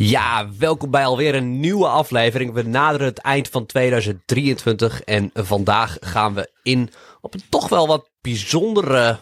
[0.00, 2.52] Ja, welkom bij alweer een nieuwe aflevering.
[2.52, 6.90] We naderen het eind van 2023 en vandaag gaan we in
[7.20, 9.18] op een toch wel wat bijzondere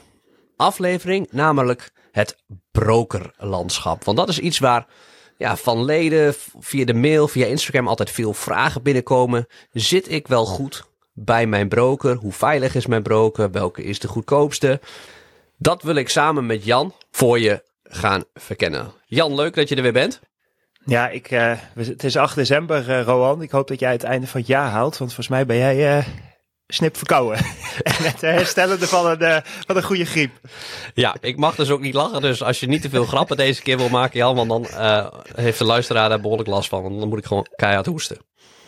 [0.56, 2.36] aflevering, namelijk het
[2.70, 4.04] brokerlandschap.
[4.04, 4.86] Want dat is iets waar
[5.36, 9.46] ja, van leden via de mail, via Instagram altijd veel vragen binnenkomen.
[9.72, 12.16] Zit ik wel goed bij mijn broker?
[12.16, 13.50] Hoe veilig is mijn broker?
[13.50, 14.80] Welke is de goedkoopste?
[15.58, 18.92] Dat wil ik samen met Jan voor je gaan verkennen.
[19.06, 20.20] Jan, leuk dat je er weer bent.
[20.86, 23.42] Ja, ik, uh, het is 8 december, uh, Rowan.
[23.42, 25.96] Ik hoop dat jij het einde van het jaar haalt, want volgens mij ben jij
[25.98, 26.04] uh,
[26.66, 27.38] snip verkouden.
[27.82, 30.32] en het herstellen van een, van een goede griep.
[30.94, 33.62] Ja, ik mag dus ook niet lachen, dus als je niet te veel grappen deze
[33.62, 34.66] keer wil maken, Jan, want dan
[35.34, 36.82] heeft de luisteraar daar behoorlijk last van.
[36.82, 38.18] Want dan moet ik gewoon keihard hoesten.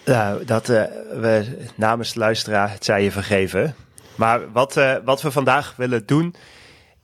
[0.04, 3.74] Nou, dat we namens de luisteraar het zij je vergeven.
[4.14, 6.34] Maar wat, wat we vandaag willen doen,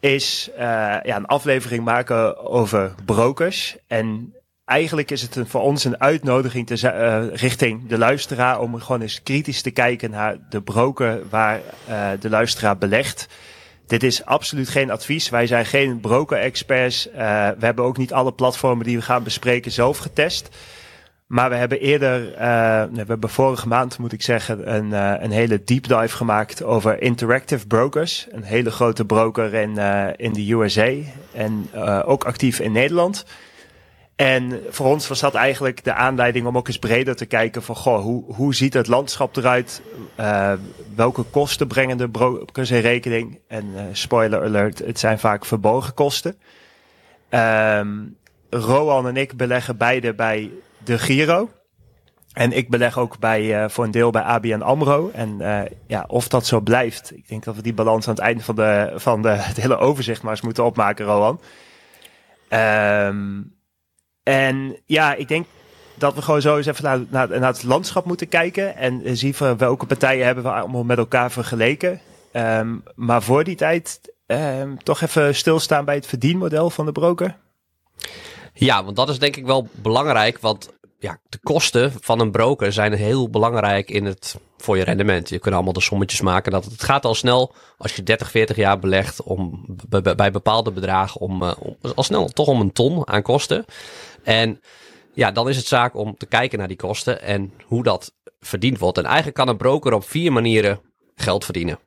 [0.00, 3.76] is ja, een aflevering maken over brokers.
[3.86, 8.80] En eigenlijk is het een, voor ons een uitnodiging te, uh, richting de luisteraar om
[8.80, 13.28] gewoon eens kritisch te kijken naar de broker waar uh, de luisteraar belegt.
[13.86, 15.28] Dit is absoluut geen advies.
[15.28, 17.08] Wij zijn geen broker-experts.
[17.08, 17.14] Uh,
[17.58, 20.48] we hebben ook niet alle platformen die we gaan bespreken zelf getest.
[21.26, 22.20] Maar we hebben eerder,
[22.92, 24.92] we hebben vorige maand moet ik zeggen, een,
[25.24, 28.26] een hele deep dive gemaakt over Interactive Brokers.
[28.30, 29.78] Een hele grote broker in,
[30.16, 30.92] in de USA
[31.32, 31.68] en
[32.04, 33.24] ook actief in Nederland.
[34.16, 37.76] En voor ons was dat eigenlijk de aanleiding om ook eens breder te kijken van
[37.76, 39.82] goh, hoe, hoe ziet het landschap eruit?
[40.20, 40.52] Uh,
[40.94, 43.40] welke kosten brengen de brokers in rekening?
[43.48, 46.36] En uh, spoiler alert, het zijn vaak verborgen kosten.
[47.30, 48.16] Um,
[48.50, 50.50] Roan en ik beleggen beide bij
[50.84, 51.50] de Giro.
[52.32, 55.10] En ik beleg ook bij, uh, voor een deel bij ABN AMRO.
[55.14, 55.38] En
[55.86, 58.54] ja, of dat zo blijft, ik denk dat we die balans aan het einde van,
[58.54, 61.40] de, van de, het hele overzicht maar eens moeten opmaken, Roan.
[62.48, 63.53] Um,
[64.24, 65.46] en ja, ik denk
[65.94, 68.76] dat we gewoon zo eens even naar, naar, naar het landschap moeten kijken.
[68.76, 72.00] En zien van welke partijen hebben we allemaal met elkaar vergeleken.
[72.32, 77.36] Um, maar voor die tijd um, toch even stilstaan bij het verdienmodel van de broker.
[78.52, 80.38] Ja, want dat is denk ik wel belangrijk.
[80.40, 85.28] Want ja, de kosten van een broker zijn heel belangrijk in het, voor je rendement.
[85.28, 86.52] Je kunt allemaal de sommetjes maken.
[86.52, 89.64] Dat het gaat al snel als je 30, 40 jaar belegt om,
[90.16, 93.64] bij, bepaalde bedragen om, uh, om, al snel toch om een ton aan kosten.
[94.24, 94.60] En
[95.12, 98.78] ja, dan is het zaak om te kijken naar die kosten en hoe dat verdiend
[98.78, 98.98] wordt.
[98.98, 100.80] En eigenlijk kan een broker op vier manieren
[101.14, 101.78] geld verdienen.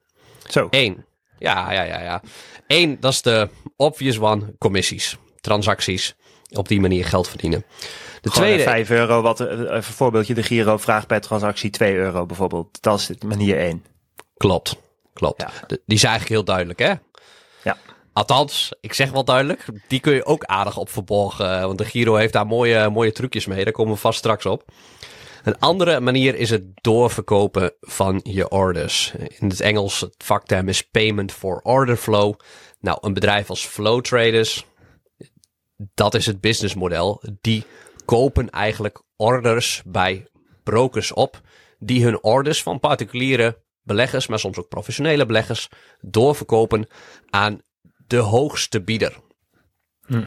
[0.48, 0.68] Zo.
[0.70, 1.06] Eén.
[1.40, 2.22] Ja, ja, ja, ja.
[2.68, 5.18] Eén, dat is de obvious one, commissies.
[5.42, 6.16] Transacties.
[6.52, 7.66] Op die manier geld verdienen.
[8.22, 8.64] De Gewoon tweede...
[8.64, 12.81] 5 euro, wat eh, een voorbeeldje, de Giro vraagt per transactie 2 euro bijvoorbeeld.
[12.81, 13.86] Dat is manier 1.
[14.38, 14.75] Klopt,
[15.14, 15.42] klopt.
[15.42, 15.52] Ja.
[15.68, 16.94] Die is eigenlijk heel duidelijk, hè?
[17.64, 17.78] Ja.
[18.18, 21.62] Althans, ik zeg wel duidelijk, die kun je ook aardig op verborgen.
[21.62, 23.64] Want de Giro heeft daar mooie, mooie trucjes mee.
[23.64, 24.66] Daar komen we vast straks op.
[25.44, 29.14] Een andere manier is het doorverkopen van je orders.
[29.40, 32.34] In het Engels, het vakterm is payment for order flow.
[32.80, 34.66] Nou, een bedrijf als Flow Traders,
[35.78, 37.24] dat is het businessmodel.
[37.42, 37.64] Die
[38.06, 40.28] kopen eigenlijk orders bij
[40.64, 41.42] brokers op,
[41.80, 45.70] die hun orders van particuliere beleggers, maar soms ook professionele beleggers,
[46.02, 46.88] doorverkopen
[47.30, 47.62] aan
[48.07, 49.13] de hoogste bieder.
[50.06, 50.23] Hm.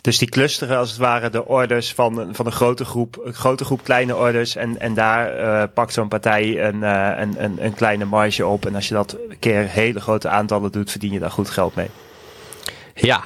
[0.00, 3.64] Dus die clusteren als het ware de orders van, van een grote groep, een grote
[3.64, 4.56] groep kleine orders.
[4.56, 8.66] En, en daar uh, pakt zo'n partij een, uh, een, een, een, kleine marge op.
[8.66, 11.74] En als je dat een keer hele grote aantallen doet, verdien je daar goed geld
[11.74, 11.88] mee.
[12.94, 13.24] Ja,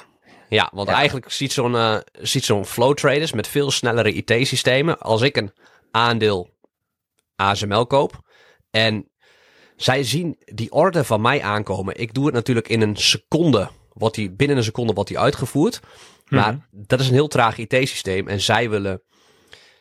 [0.48, 4.98] ja want eigenlijk ziet zo'n uh, ziet zo'n flow traders met veel snellere IT-systemen.
[4.98, 5.52] Als ik een
[5.90, 6.50] aandeel
[7.36, 8.20] ASML koop
[8.70, 9.09] en
[9.82, 12.00] zij zien die order van mij aankomen.
[12.00, 13.68] Ik doe het natuurlijk in een seconde.
[13.92, 15.80] Wat die, binnen een seconde wordt die uitgevoerd.
[16.28, 16.62] Maar mhm.
[16.70, 18.28] dat is een heel traag IT-systeem.
[18.28, 19.02] En zij willen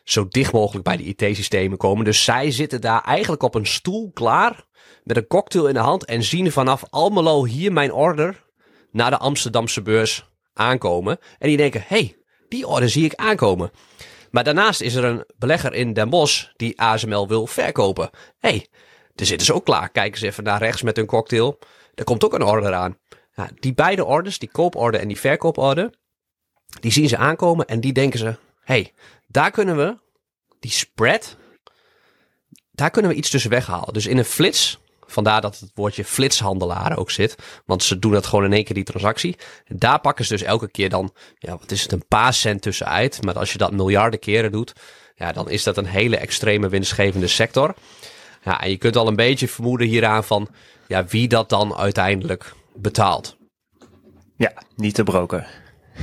[0.04, 2.04] zo dicht mogelijk bij de IT-systemen komen.
[2.04, 4.64] Dus zij zitten daar eigenlijk op een stoel klaar.
[5.04, 6.04] Met een cocktail in de hand.
[6.04, 8.44] En zien vanaf Almelo hier mijn order
[8.92, 11.18] naar de Amsterdamse beurs aankomen.
[11.38, 12.16] En die denken, hey,
[12.48, 13.70] die order zie ik aankomen.
[14.30, 18.10] Maar daarnaast is er een belegger in Den Bosch die ASML wil verkopen.
[18.38, 18.66] hey,
[19.20, 19.88] er zitten ze ook klaar.
[19.88, 21.58] Kijken ze even naar rechts met hun cocktail.
[21.94, 22.98] Er komt ook een order aan.
[23.58, 25.90] die beide orders, die kooporder en die verkooporder,
[26.80, 28.92] die zien ze aankomen en die denken ze: hey,
[29.26, 29.98] daar kunnen we
[30.60, 31.36] die spread,
[32.70, 33.92] daar kunnen we iets tussen weghalen.
[33.92, 38.26] Dus in een flits, vandaar dat het woordje flitshandelaren ook zit, want ze doen dat
[38.26, 39.36] gewoon in één keer die transactie.
[39.64, 42.62] En daar pakken ze dus elke keer dan, ja, wat is het, een paar cent
[42.62, 43.22] tussenuit.
[43.24, 44.72] Maar als je dat miljarden keren doet,
[45.14, 47.74] ja, dan is dat een hele extreme winstgevende sector.
[48.42, 50.48] Ja, en je kunt al een beetje vermoeden hieraan van
[50.86, 53.36] ja, wie dat dan uiteindelijk betaalt.
[54.36, 55.48] Ja, niet de broker.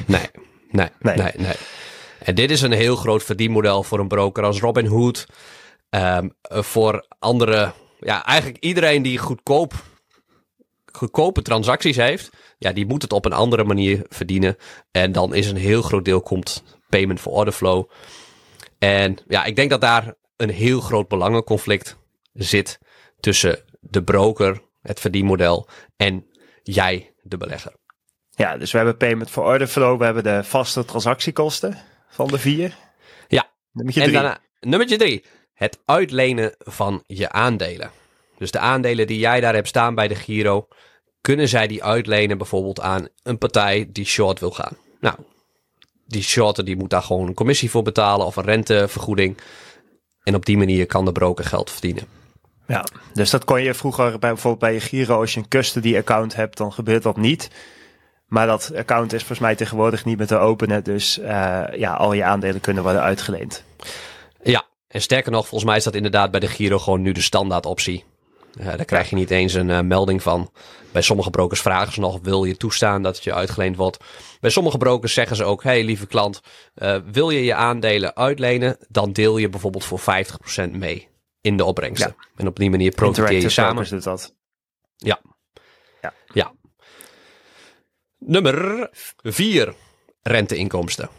[0.06, 0.30] Nee,
[0.70, 1.32] nee, nee, nee.
[1.36, 1.56] nee.
[2.20, 5.26] En dit is een heel groot verdienmodel voor een broker als Robinhood.
[5.90, 9.74] Um, voor andere, ja, eigenlijk iedereen die goedkoop,
[10.92, 14.56] goedkope transacties heeft, ja, die moet het op een andere manier verdienen.
[14.92, 17.90] En dan is een heel groot deel komt payment for order flow.
[18.78, 21.98] En ja, ik denk dat daar een heel groot belangenconflict
[22.44, 22.80] zit
[23.20, 26.26] tussen de broker, het verdienmodel, en
[26.64, 27.74] jij, de belegger.
[28.30, 31.78] Ja, dus we hebben payment for order flow, we hebben de vaste transactiekosten
[32.10, 32.78] van de vier.
[33.28, 33.52] Ja.
[33.72, 34.16] Nummertje drie.
[34.16, 35.26] En daarna, nummertje drie.
[35.54, 37.92] Het uitlenen van je aandelen.
[38.38, 40.68] Dus de aandelen die jij daar hebt staan bij de Giro,
[41.22, 44.78] kunnen zij die uitlenen bijvoorbeeld aan een partij die short wil gaan.
[45.00, 45.16] Nou,
[46.06, 49.38] die shorter die moet daar gewoon een commissie voor betalen of een rentevergoeding.
[50.24, 52.04] En op die manier kan de broker geld verdienen.
[52.68, 55.98] Ja, dus dat kon je vroeger bij, bijvoorbeeld bij je Giro, als je een custody
[55.98, 57.50] account hebt, dan gebeurt dat niet.
[58.28, 60.84] Maar dat account is volgens mij tegenwoordig niet meer te openen.
[60.84, 63.64] Dus uh, ja, al je aandelen kunnen worden uitgeleend.
[64.42, 67.22] Ja, en sterker nog, volgens mij is dat inderdaad bij de Giro gewoon nu de
[67.22, 68.04] standaard optie.
[68.60, 70.52] Uh, daar krijg je niet eens een uh, melding van.
[70.92, 73.98] Bij sommige brokers vragen ze nog, wil je toestaan dat het je uitgeleend wordt?
[74.40, 76.42] Bij sommige brokers zeggen ze ook, hey lieve klant,
[77.12, 78.78] wil je je aandelen uitlenen?
[78.90, 81.08] Dan deel je bijvoorbeeld voor 50% mee
[81.48, 82.16] in de opbrengsten.
[82.18, 82.28] Ja.
[82.36, 83.84] En op die manier profiteer je samen.
[83.84, 84.36] Is dat.
[84.96, 85.20] Ja.
[86.02, 86.14] ja.
[86.34, 86.54] Ja.
[88.18, 88.90] Nummer
[89.22, 89.74] 4.
[90.22, 91.10] Renteinkomsten.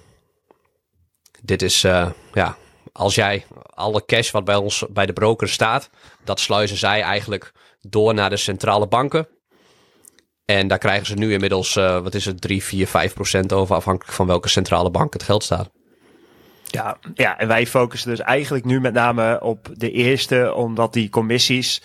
[1.43, 2.57] Dit is, uh, ja,
[2.93, 5.91] als jij alle cash wat bij ons bij de broker staat,
[6.25, 9.29] dat sluizen zij eigenlijk door naar de centrale banken.
[10.45, 13.75] En daar krijgen ze nu inmiddels, uh, wat is het, 3, 4, 5 procent over,
[13.77, 15.71] afhankelijk van welke centrale bank het geld staat.
[16.71, 21.09] Ja, ja, en wij focussen dus eigenlijk nu met name op de eerste, omdat die
[21.09, 21.83] commissies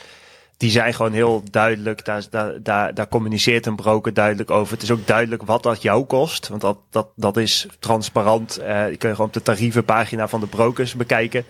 [0.57, 2.05] die zijn gewoon heel duidelijk.
[2.05, 4.73] Daar, daar, daar, daar communiceert een broker duidelijk over.
[4.73, 6.47] Het is ook duidelijk wat dat jou kost.
[6.47, 8.59] Want dat, dat, dat is transparant.
[8.61, 11.45] Uh, je kunt gewoon op de tarievenpagina van de brokers bekijken.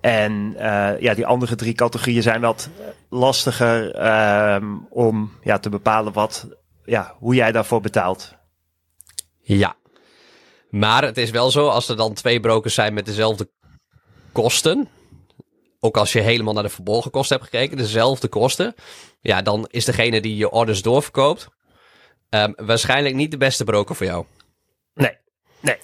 [0.00, 2.68] En uh, ja, die andere drie categorieën zijn wat
[3.08, 4.56] lastiger uh,
[4.88, 6.48] om ja, te bepalen wat,
[6.84, 8.34] ja, hoe jij daarvoor betaalt.
[9.40, 9.76] Ja,
[10.70, 13.50] maar het is wel zo, als er dan twee brokers zijn met dezelfde
[14.32, 14.88] kosten,
[15.80, 18.74] ook als je helemaal naar de verborgen kosten hebt gekeken, dezelfde kosten,
[19.20, 21.48] ja, dan is degene die je orders doorverkoopt
[22.30, 24.24] um, waarschijnlijk niet de beste broker voor jou.
[24.94, 25.16] Nee,
[25.60, 25.76] nee.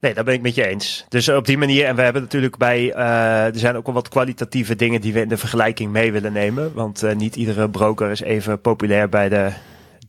[0.00, 1.04] Nee, daar ben ik met je eens.
[1.08, 4.08] Dus op die manier, en we hebben natuurlijk bij, uh, er zijn ook wel wat
[4.08, 6.74] kwalitatieve dingen die we in de vergelijking mee willen nemen.
[6.74, 9.52] Want uh, niet iedere broker is even populair bij de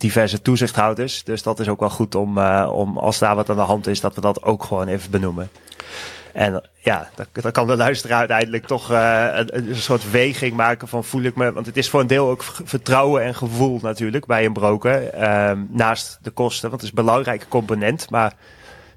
[0.01, 1.23] diverse toezichthouders.
[1.23, 3.87] Dus dat is ook wel goed om, uh, om als daar wat aan de hand
[3.87, 5.49] is, dat we dat ook gewoon even benoemen.
[6.33, 11.03] En ja, dan, kan de luisteraar uiteindelijk toch uh, een, een, soort weging maken van
[11.03, 11.51] voel ik me.
[11.51, 15.15] Want het is voor een deel ook vertrouwen en gevoel natuurlijk bij een broker.
[15.15, 18.09] Uh, naast de kosten, want het is een belangrijke component.
[18.09, 18.33] Maar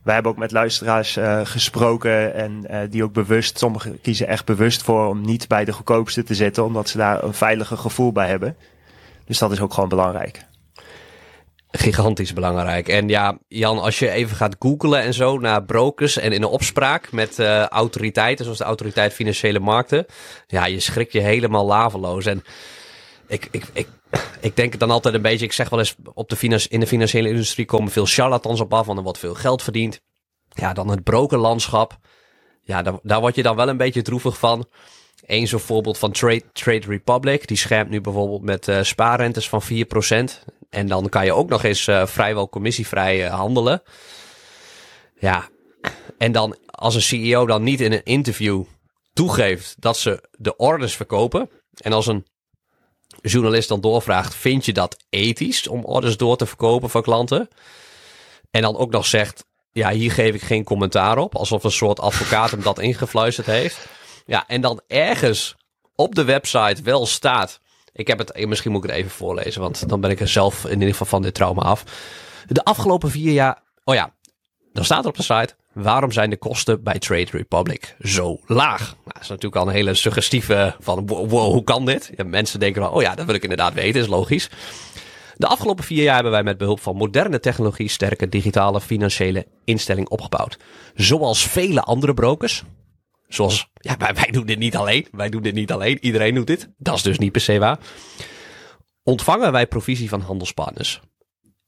[0.02, 4.82] wij hebben ook met luisteraars uh, gesproken en die ook bewust, sommigen kiezen echt bewust
[4.82, 8.28] voor om niet bij de goedkoopste te zitten, omdat ze daar een veiliger gevoel bij
[8.28, 8.56] hebben.
[9.26, 10.44] Dus dat is ook gewoon belangrijk
[11.76, 12.88] gigantisch belangrijk.
[12.88, 16.48] En ja, Jan, als je even gaat googlen en zo naar brokers en in een
[16.48, 20.06] opspraak met uh, autoriteiten, zoals de Autoriteit Financiële Markten,
[20.46, 22.26] ja, je schrik je helemaal laveloos.
[22.26, 22.44] En
[23.26, 23.88] ik, ik, ik,
[24.40, 27.28] ik denk dan altijd een beetje, ik zeg wel eens, op de in de financiële
[27.28, 30.00] industrie komen veel charlatans op af, want er wordt veel geld verdiend.
[30.48, 31.98] Ja, dan het brokerlandschap.
[32.62, 34.66] Ja, daar, daar word je dan wel een beetje droevig van.
[35.26, 37.48] Eén zo'n voorbeeld van Trade, Trade Republic.
[37.48, 39.66] Die schermt nu bijvoorbeeld met uh, spaarrentes van 4%.
[40.70, 43.82] En dan kan je ook nog eens uh, vrijwel commissievrij uh, handelen.
[45.18, 45.48] Ja,
[46.18, 48.64] en dan als een CEO dan niet in een interview
[49.12, 51.50] toegeeft dat ze de orders verkopen.
[51.74, 52.26] En als een
[53.20, 57.48] journalist dan doorvraagt, vind je dat ethisch om orders door te verkopen van klanten?
[58.50, 61.36] En dan ook nog zegt, ja, hier geef ik geen commentaar op.
[61.36, 63.86] Alsof een soort advocaat hem dat ingefluisterd heeft.
[64.26, 65.56] Ja, en dan ergens
[65.94, 67.60] op de website wel staat
[67.94, 70.64] ik heb het, misschien moet ik het even voorlezen, want dan ben ik er zelf
[70.64, 71.84] in ieder geval van dit trauma af.
[72.46, 74.14] De afgelopen vier jaar, oh ja,
[74.72, 78.80] dan staat er op de site, waarom zijn de kosten bij Trade Republic zo laag?
[78.80, 82.10] Nou, dat is natuurlijk al een hele suggestieve van, wow, hoe kan dit?
[82.16, 84.50] Ja, mensen denken wel, oh ja, dat wil ik inderdaad weten, is logisch.
[85.36, 90.08] De afgelopen vier jaar hebben wij met behulp van moderne technologie sterke digitale financiële instelling
[90.08, 90.58] opgebouwd.
[90.94, 92.62] Zoals vele andere brokers,
[93.34, 95.06] Zoals, ja, wij, wij doen dit niet alleen.
[95.10, 95.98] Wij doen dit niet alleen.
[96.00, 96.68] Iedereen doet dit.
[96.76, 97.78] Dat is dus niet per se waar.
[99.02, 101.00] Ontvangen wij provisie van handelspartners.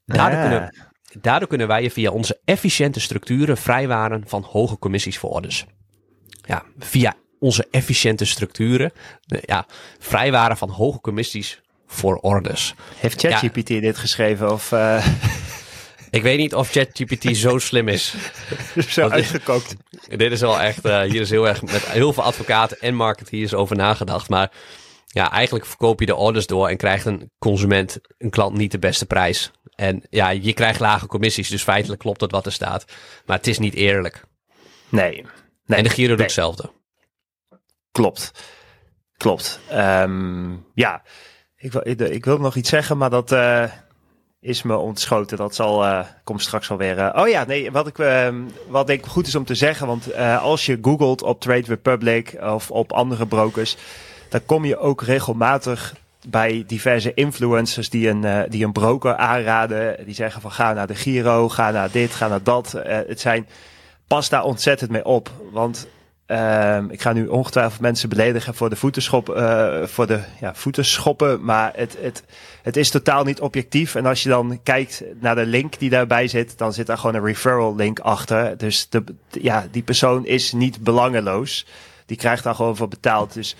[0.05, 0.49] Daardoor, ah.
[0.49, 0.89] kunnen,
[1.21, 5.65] daardoor kunnen wij je via onze efficiënte structuren vrijwaren van hoge commissies voor orders.
[6.41, 8.91] Ja, via onze efficiënte structuren.
[9.25, 9.65] Ja,
[9.99, 12.75] vrijwaren van hoge commissies voor orders.
[12.95, 14.71] Heeft ChatGPT dit geschreven of...
[14.71, 15.05] Uh...
[16.09, 18.15] Ik weet niet of ChatGPT zo slim is.
[18.89, 19.75] zo Want- uitgekookt.
[20.07, 23.53] Dit is wel echt, eh, hier is heel erg met heel veel advocaten en marketeers
[23.53, 24.29] over nagedacht.
[24.29, 24.51] Maar
[25.05, 28.79] ja, eigenlijk verkoop je de orders door en krijgt een consument, een klant niet de
[28.79, 29.51] beste prijs.
[29.75, 32.85] En ja, je krijgt lage commissies, dus feitelijk klopt het wat er staat.
[33.25, 34.23] Maar het is niet eerlijk.
[34.89, 35.25] Nee.
[35.65, 35.77] nee.
[35.77, 36.25] en de Giro doet nee.
[36.25, 36.71] hetzelfde.
[37.91, 38.31] Klopt.
[39.17, 39.59] Klopt.
[39.69, 41.03] Ehm, ja,
[41.55, 43.71] ik wil, ik, ik wil nog iets zeggen, maar dat eh,
[44.47, 45.37] is me ontschoten.
[45.37, 46.97] Dat zal, eh komt straks alweer.
[46.97, 48.35] eh oh ja, nee, wat, ik, ehm,
[48.67, 49.87] wat denk ik goed is om te zeggen.
[49.87, 53.77] Want eh, als je googelt op Trade Republic of op andere brokers,
[54.29, 55.95] dan kom je ook regelmatig
[56.27, 60.05] bij diverse influencers die een, die een broker aanraden.
[60.05, 62.71] Die zeggen van ga naar de Giro, ga naar dit, ga naar dat.
[62.83, 63.47] Het zijn,
[64.07, 65.31] pas daar ontzettend mee op.
[65.51, 65.87] Want
[66.27, 71.43] Ehm, ik ga nu ongetwijfeld mensen beledigen voor de voetenschop, eh, voor de ja, voetenschoppen,
[71.43, 72.23] maar het, het,
[72.61, 73.95] het is totaal niet objectief.
[73.95, 77.15] En als je dan kijkt naar de link die daarbij zit, dan zit daar gewoon
[77.15, 78.57] een referral link achter.
[78.57, 81.65] Dus de, ja, die persoon is niet belangeloos.
[82.05, 83.33] Die krijgt daar gewoon voor betaald.
[83.33, 83.55] Dus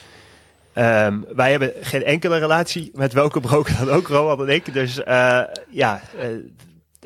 [0.73, 4.73] ehm, wij hebben geen enkele relatie met welke broker dan ook, Roland en ik.
[4.73, 6.27] Dus eh, ja, eh,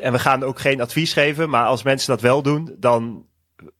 [0.05, 1.49] en we gaan ook geen advies geven.
[1.49, 3.25] Maar als mensen dat wel doen, dan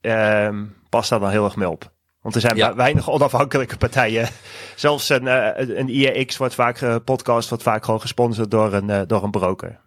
[0.02, 1.92] ehm pas daar dan heel erg mee op.
[2.22, 2.76] Want er zijn Ja.
[2.76, 4.30] weinig onafhankelijke partijen.
[4.76, 8.90] Zelfs een, eh, een IEX wordt vaak, eh, podcast wordt vaak gewoon gesponsord door een,
[8.90, 9.80] eh, door een broker.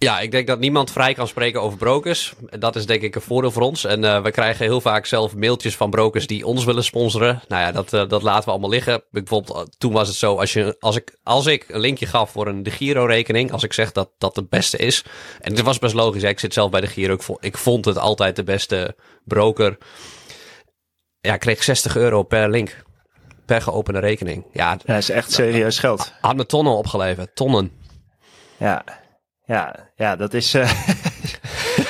[0.00, 2.34] Ja, ik denk dat niemand vrij kan spreken over brokers.
[2.58, 3.84] Dat is denk ik een voordeel voor ons.
[3.84, 7.40] En we krijgen heel vaak zelf mailtjes van brokers die ons willen sponsoren.
[7.48, 9.02] Nou ja, dat, dat laten we allemaal liggen.
[9.10, 12.46] Bijvoorbeeld, toen was het zo, als, je, als, ik, als ik een linkje gaf voor
[12.46, 15.04] een de Giro-rekening, als ik zeg dat dat het beste is.
[15.40, 17.14] En het was best logisch, hè, ik zit zelf bij de Giro.
[17.14, 19.78] Ik vond, ik vond het altijd de beste broker.
[21.28, 22.82] Ja, kreeg 60 euro per link.
[23.46, 24.44] Per geopende rekening.
[24.52, 26.12] Ja, Ja, dat is echt serieus geld.
[26.20, 27.34] had me tonnen opgeleverd.
[27.34, 27.72] Tonnen.
[28.56, 28.84] Ja,
[29.44, 30.54] ja, ja dat is...
[30.54, 30.70] eh,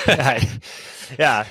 [0.16, 0.34] ja,
[1.16, 1.44] ja,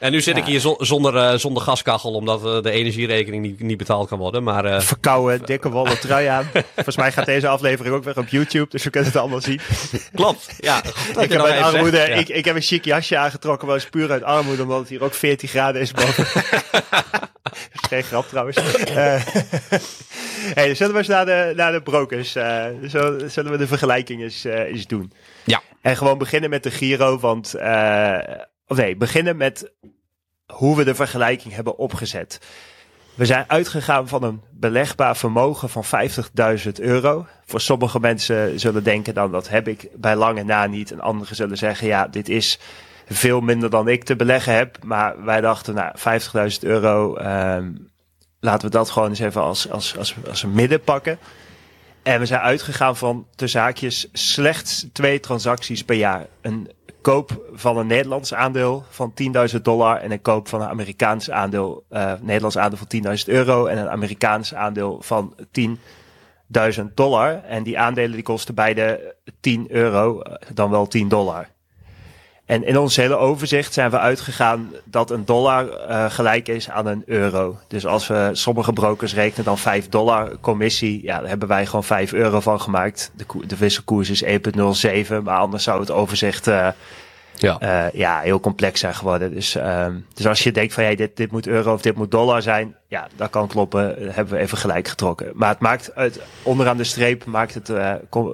[0.00, 0.40] En nu zit Ja.
[0.40, 4.18] ik hier zo- zonder, eh, zonder gaskachel, omdat eh, de energierekening niet, niet betaald kan
[4.18, 4.42] worden.
[4.42, 6.48] Maar eh, verkouden, dikke wollen trui aan.
[6.74, 9.60] Volgens mij gaat deze aflevering ook weer op YouTube, dus we kunnen het allemaal zien.
[10.14, 10.54] klopt.
[10.58, 12.08] Ja, Ik je heb, even armoede, zegt.
[12.08, 12.14] Ja.
[12.14, 14.88] ik, ik heb een chic jasje aangetrokken, maar dat is puur uit armoede, omdat het
[14.88, 16.26] hier ook 14 graden is boven.
[17.42, 18.56] Dat is geen grap trouwens.
[20.54, 24.86] Hey, zullen we eens naar de, naar de brokers, zullen, we de vergelijking eens, eens
[24.86, 25.12] doen?
[25.44, 25.62] Ja.
[25.82, 27.54] En gewoon beginnen met de Giro, want,
[28.70, 29.72] of nee, beginnen met
[30.52, 32.40] hoe we de vergelijking hebben opgezet.
[33.14, 35.84] We zijn uitgegaan van een belegbaar vermogen van
[36.64, 37.26] 50.000 euro.
[37.44, 40.92] Voor sommige mensen zullen denken dan dat heb ik bij lange na niet.
[40.92, 42.58] En anderen zullen zeggen ja, dit is
[43.06, 44.84] veel minder dan ik te beleggen heb.
[44.84, 47.72] Maar wij dachten nou 50.000 euro, ehm,
[48.40, 51.18] laten we dat gewoon eens even als, als, als, als een midden pakken.
[52.02, 56.26] En we zijn uitgegaan van tussen haakjes slechts twee transacties per jaar.
[56.40, 59.12] Een koop van een Nederlands aandeel van
[59.54, 63.66] 10.000 dollar en een koop van een Amerikaans aandeel, eh Nederlands aandeel van 10.000 euro
[63.66, 67.44] en een Amerikaans aandeel van 10.000 dollar.
[67.44, 71.48] En die aandelen die kosten beide 10 euro, eh, dan wel 10 dollar.
[72.50, 76.86] En in ons hele overzicht zijn we uitgegaan dat een dollar eh, gelijk is aan
[76.86, 77.58] een euro.
[77.68, 81.84] Dus als we sommige brokers rekenen dan 5 dollar commissie, ja, daar hebben wij gewoon
[81.84, 83.10] 5 euro van gemaakt.
[83.16, 86.68] De, de wisselkoers is 1,07, maar anders zou het overzicht eh,
[87.34, 87.58] Ja.
[87.58, 89.34] eh, ja, heel complex zijn geworden.
[89.34, 92.10] Dus, ehm, dus als je denkt van ja, dit, dit moet euro of dit moet
[92.10, 94.04] dollar zijn, ja, dat kan kloppen.
[94.04, 95.30] Dat hebben we even gelijk getrokken.
[95.34, 97.72] Maar het maakt uit, onderaan de streep maakt het,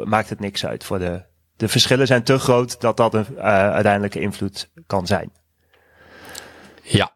[0.05, 0.85] maakt het niks uit.
[0.85, 1.23] Voor de,
[1.57, 5.33] de verschillen zijn te groot dat dat een eh, uiteindelijke invloed kan zijn.
[6.83, 7.15] ja.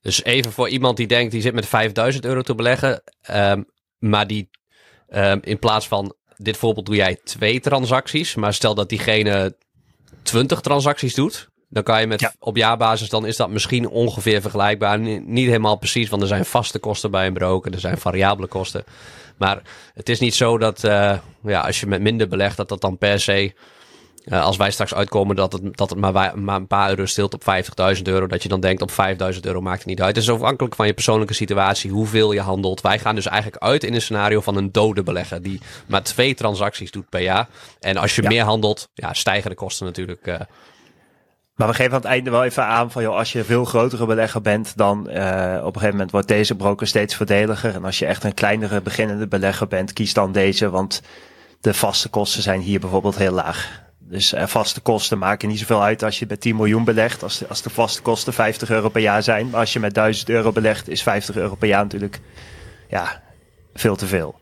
[0.00, 3.02] Dus even voor iemand die denkt, die zit met 5000 euro te beleggen.
[3.22, 3.62] ehm,
[3.98, 4.50] maar die
[5.08, 8.34] ehm, in plaats van dit voorbeeld doe jij twee transacties.
[8.34, 9.56] Maar stel dat diegene
[10.22, 11.48] 20 transacties doet.
[11.68, 12.34] Dan kan je met Ja.
[12.38, 14.98] op jaarbasis, dan is dat misschien ongeveer vergelijkbaar.
[14.98, 17.72] Ni- Niet helemaal precies, want er zijn vaste kosten bij een broker.
[17.72, 18.84] Er zijn variabele kosten.
[19.36, 19.62] Maar
[19.94, 22.98] het is niet zo dat eh, ja, als je met minder belegt, dat dat dan
[22.98, 23.52] per se.
[24.24, 27.34] eh, als wij straks uitkomen dat het, dat het maar, maar een paar euro stilt
[27.34, 27.42] op
[27.96, 28.26] 50.000 euro.
[28.26, 28.90] Dat je dan denkt op
[29.34, 30.14] 5.000 euro maakt het niet uit.
[30.14, 32.80] Het is afhankelijk van je persoonlijke situatie, hoeveel je handelt.
[32.80, 35.42] Wij gaan dus eigenlijk uit in een scenario van een dode belegger.
[35.42, 37.48] Die maar twee transacties doet per jaar.
[37.80, 38.28] En als je Ja.
[38.28, 40.26] meer handelt, ja, stijgen de kosten natuurlijk.
[40.26, 40.40] eh,
[41.54, 43.64] Maar we geven aan het einde wel even aan van, joh, als je een veel
[43.64, 47.74] grotere belegger bent, dan eh, op een gegeven moment wordt deze broker steeds voordeliger.
[47.74, 51.02] En als je echt een kleinere beginnende belegger bent, kies dan deze, want
[51.60, 53.82] de vaste kosten zijn hier bijvoorbeeld heel laag.
[53.98, 57.38] Dus eh, vaste kosten maken niet zoveel uit als je met 10 miljoen belegt, als
[57.38, 59.50] de, als de vaste kosten 50 euro per jaar zijn.
[59.50, 62.20] Maar als je met 1000 euro belegt, is 50 euro per jaar natuurlijk,
[62.88, 63.22] ja,
[63.74, 64.38] veel te veel.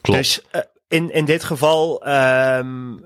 [0.00, 0.18] Klopt.
[0.18, 2.96] Dus eh, in, in dit geval ehm,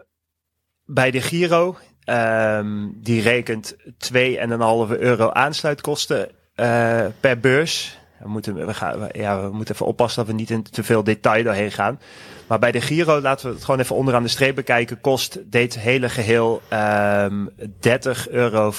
[0.85, 7.99] bij de Giro, ehm, die rekent 2,5 euro aansluitkosten uh, per beurs.
[8.19, 11.05] We moeten, we, gaan, ja, we moeten even oppassen dat we niet in te veel
[11.05, 11.99] detail doorheen gaan.
[12.47, 15.79] Maar bij de Giro, laten we het gewoon even onderaan de streep bekijken, kost dit
[15.79, 18.73] hele geheel um, 30,50 euro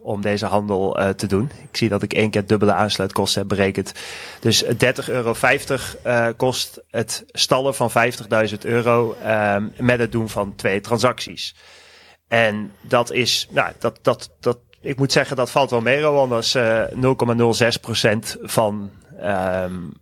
[0.00, 1.50] om deze handel uh, te doen.
[1.70, 3.92] Ik zie dat ik één keer dubbele aansluitkosten heb berekend.
[4.40, 4.70] Dus 30,50
[5.06, 5.34] euro
[6.06, 7.90] uh, kost het stallen van
[8.50, 11.54] 50.000 euro um, met het doen van twee transacties.
[12.30, 16.30] En dat is, nou, dat, dat, dat, ik moet zeggen, dat valt wel mee, want
[16.30, 16.84] dat is uh,
[18.36, 18.90] 0,06% van,
[19.22, 19.92] um,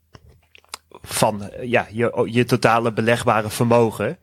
[1.02, 4.18] van ja, je, je totale belegbare vermogen.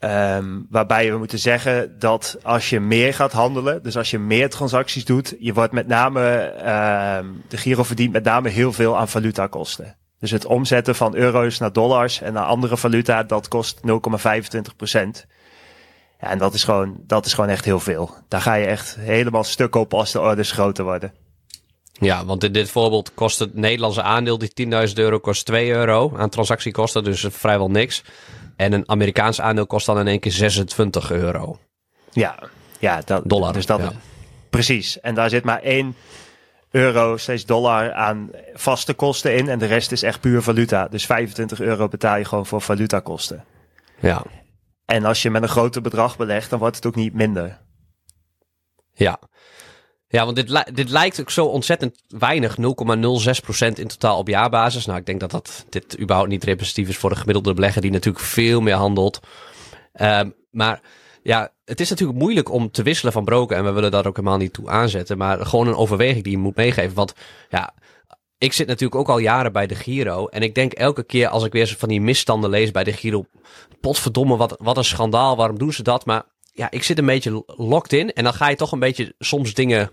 [0.00, 4.50] Um, waarbij we moeten zeggen dat als je meer gaat handelen, dus als je meer
[4.50, 6.52] transacties doet, je wordt met name,
[7.18, 9.96] um, de Giro verdient met name heel veel aan valutakosten.
[10.18, 15.26] Dus het omzetten van euro's naar dollars en naar andere valuta, dat kost 0,25 procent.
[16.24, 18.14] Ja, en dat is, gewoon, dat is gewoon echt heel veel.
[18.28, 21.12] Daar ga je echt helemaal stuk op als de orders groter worden.
[21.92, 26.12] Ja, want in dit voorbeeld kost het Nederlandse aandeel, die 10.000 euro, kost 2 euro
[26.16, 28.04] aan transactiekosten, dus vrijwel niks.
[28.56, 31.58] En een Amerikaans aandeel kost dan in één keer 26 euro.
[32.12, 32.38] Ja,
[32.78, 33.52] ja dat, dollar.
[33.52, 33.80] Dus dat,
[34.50, 35.00] Precies.
[35.00, 35.96] En daar zit maar 1
[36.70, 39.48] euro, steeds dollar aan vaste kosten in.
[39.48, 40.88] En de rest is echt puur valuta.
[40.88, 43.44] Dus 25 euro betaal je gewoon voor valutakosten.
[44.00, 44.22] Ja.
[44.84, 47.60] En als je met een groter bedrag belegt, dan wordt het ook niet minder.
[48.92, 49.18] Ja.
[50.08, 52.56] Ja, want dit, dit lijkt ook zo ontzettend weinig.
[52.56, 52.62] 0,06%
[53.74, 54.86] in totaal op jaarbasis.
[54.86, 57.90] Nou, ik denk dat, dat dit überhaupt niet representatief is voor de gemiddelde belegger die
[57.90, 59.20] natuurlijk veel meer handelt.
[60.00, 60.80] Um, maar
[61.22, 63.56] ja, het is natuurlijk moeilijk om te wisselen van broken.
[63.56, 65.18] En we willen daar ook helemaal niet toe aanzetten.
[65.18, 66.94] Maar gewoon een overweging die je moet meegeven.
[66.94, 67.14] Want
[67.48, 67.74] ja,
[68.44, 70.26] ik zit natuurlijk ook al jaren bij de Giro.
[70.26, 73.24] En ik denk elke keer als ik weer van die misstanden lees bij de Giro.
[73.80, 75.36] Potverdomme, wat, wat een schandaal.
[75.36, 76.06] Waarom doen ze dat?
[76.06, 76.22] Maar
[76.52, 78.12] ja, ik zit een beetje locked in.
[78.12, 79.90] En dan ga je toch een beetje soms dingen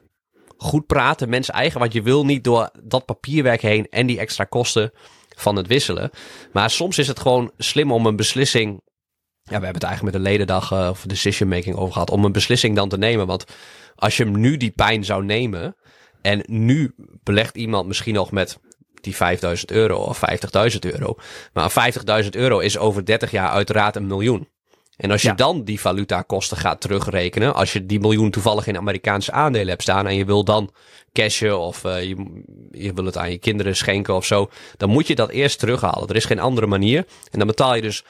[0.58, 1.80] goed praten, mensen eigen.
[1.80, 4.92] Want je wil niet door dat papierwerk heen en die extra kosten
[5.36, 6.10] van het wisselen.
[6.52, 8.82] Maar soms is het gewoon slim om een beslissing.
[9.44, 12.10] Ja, we hebben het eigenlijk met de ledendag uh, of decision making over gehad.
[12.10, 13.28] Om een beslissing dan te nemen.
[13.28, 13.46] Want
[13.96, 15.76] als je hem nu die pijn zou nemen.
[16.22, 18.60] En nu belegt iemand misschien nog met
[19.02, 20.22] die 5000 euro of
[20.74, 21.16] 50.000 euro.
[21.54, 24.48] Maar 50.000 euro is over 30 jaar uiteraard een miljoen.
[24.98, 29.32] En als je dan die valutakosten gaat terugrekenen, als je die miljoen toevallig in Amerikaanse
[29.32, 30.74] aandelen hebt staan en je wil dan
[31.14, 35.08] cashen of uh, je, je wil het aan je kinderen schenken of zo, dan moet
[35.08, 36.08] je dat eerst terughalen.
[36.08, 37.06] Er is geen andere manier.
[37.32, 38.10] En dan betaal je dus 0,25%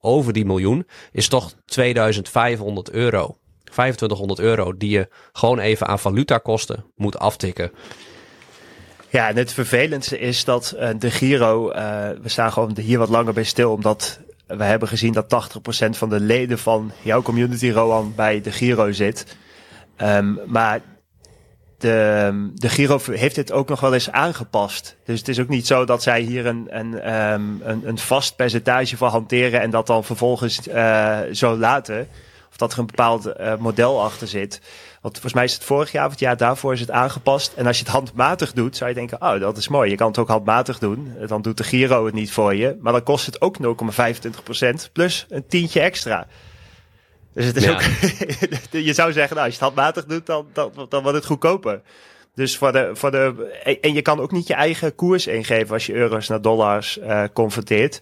[0.00, 3.36] over die miljoen, is toch 2500 euro.
[3.72, 7.72] 2500 euro die je gewoon even aan valutakosten moet aftikken.
[9.08, 11.76] Ja, en het vervelendste is dat uh, de Giro, uh,
[12.22, 15.50] we staan gewoon hier wat langer bij stil, omdat we hebben gezien dat
[15.86, 19.36] 80% van de leden van jouw community, Roan, bij de Giro zit.
[19.98, 20.80] Um, maar
[21.78, 24.96] de, de Giro heeft dit ook nog wel eens aangepast.
[25.04, 28.36] Dus het is ook niet zo dat zij hier een, een, um, een, een vast
[28.36, 32.08] percentage voor hanteren en dat dan vervolgens uh, zo laten.
[32.52, 34.60] Of dat er een bepaald uh, model achter zit.
[35.00, 37.52] Want volgens mij is het vorig jaar of het jaar daarvoor is het aangepast.
[37.54, 39.90] En als je het handmatig doet, zou je denken, oh, dat is mooi.
[39.90, 41.16] Je kan het ook handmatig doen.
[41.26, 42.76] Dan doet de Giro het niet voor je.
[42.80, 46.26] Maar dan kost het ook 0,25% plus een tientje extra.
[47.34, 47.82] Dus het is ook,
[48.88, 51.80] je zou zeggen, nou, als je het handmatig doet, dan, dan, dan wordt het goedkoper.
[52.34, 55.86] Dus voor de, voor de, en je kan ook niet je eigen koers ingeven als
[55.86, 58.00] je euro's naar dollars uh, converteert.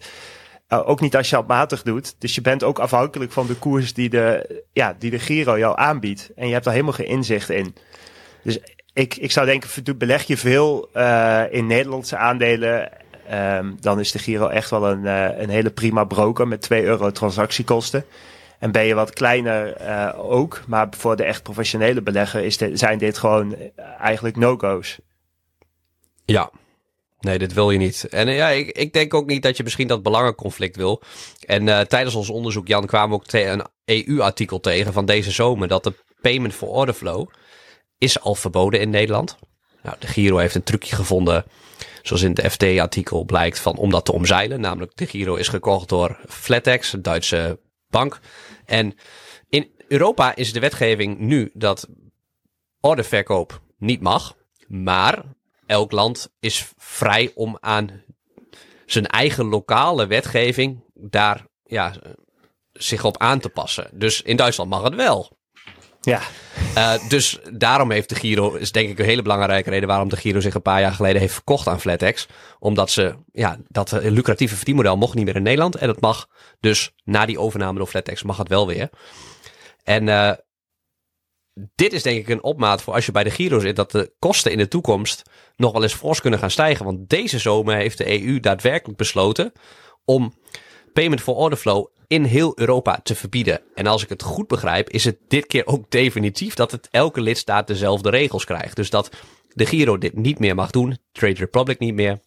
[0.73, 2.15] Uh, ook niet als je handmatig doet.
[2.17, 5.77] Dus je bent ook afhankelijk van de koers die de, ja, die de Giro jou
[5.77, 6.31] aanbiedt.
[6.35, 7.75] En je hebt daar helemaal geen inzicht in.
[8.43, 8.59] Dus
[8.93, 12.89] ik, ik zou denken, beleg je veel uh, in Nederlandse aandelen.
[13.31, 16.83] Um, dan is de Giro echt wel een, uh, een hele prima broker met 2
[16.83, 18.05] euro transactiekosten.
[18.59, 19.75] En ben je wat kleiner
[20.17, 20.61] ook.
[20.67, 23.55] Maar voor de echt professionele belegger is zijn dit gewoon
[23.99, 24.99] eigenlijk no-go's.
[26.25, 26.51] Ja,
[27.21, 28.07] Nee, dit wil je niet.
[28.09, 31.01] En ja, ik, ik denk ook niet dat je misschien dat belangenconflict wil.
[31.45, 35.67] En uh, tijdens ons onderzoek, Jan, kwamen we ook een EU-artikel tegen van deze zomer.
[35.67, 37.29] Dat de payment for order flow
[37.97, 39.37] is al verboden in Nederland.
[39.83, 41.45] Nou, de Giro heeft een trucje gevonden,
[42.01, 44.61] zoals in het FT-artikel blijkt, van, om dat te omzeilen.
[44.61, 48.19] Namelijk, de Giro is gekocht door Flatex, een Duitse bank.
[48.65, 48.95] En
[49.49, 51.87] in Europa is de wetgeving nu dat
[52.79, 54.35] orderverkoop niet mag.
[54.67, 55.23] Maar
[55.71, 58.03] elk land is vrij om aan
[58.85, 61.93] zijn eigen lokale wetgeving daar ja,
[62.73, 63.89] zich op aan te passen.
[63.93, 65.39] Dus in Duitsland mag het wel.
[66.01, 66.21] Ja.
[66.77, 70.15] Uh, dus daarom heeft de Giro, is denk ik een hele belangrijke reden waarom de
[70.15, 72.27] Giro zich een paar jaar geleden heeft verkocht aan FlatEx.
[72.59, 75.75] Omdat ze, ja, dat lucratieve verdienmodel mocht niet meer in Nederland.
[75.75, 76.27] En dat mag
[76.59, 78.89] dus na die overname door FlatEx mag het wel weer.
[79.83, 80.31] En uh,
[81.75, 84.13] dit is denk ik een opmaat voor als je bij de Giro zit, dat de
[84.19, 85.21] kosten in de toekomst
[85.55, 86.85] nog wel eens fors kunnen gaan stijgen.
[86.85, 89.51] Want deze zomer heeft de EU daadwerkelijk besloten
[90.05, 90.33] om
[90.93, 93.61] payment for order flow in heel Europa te verbieden.
[93.75, 97.21] En als ik het goed begrijp, is het dit keer ook definitief dat het elke
[97.21, 98.75] lidstaat dezelfde regels krijgt.
[98.75, 99.09] Dus dat
[99.53, 102.19] de Giro dit niet meer mag doen, Trade Republic niet meer.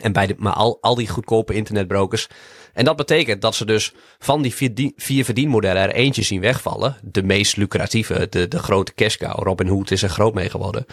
[0.00, 2.28] En bij de, maar al, al die goedkope internetbrokers.
[2.72, 6.96] En dat betekent dat ze dus van die vier, vier verdienmodellen er eentje zien wegvallen.
[7.02, 9.16] De meest lucratieve, de, de grote cash.
[9.18, 10.86] Robin Hood is er groot mee geworden.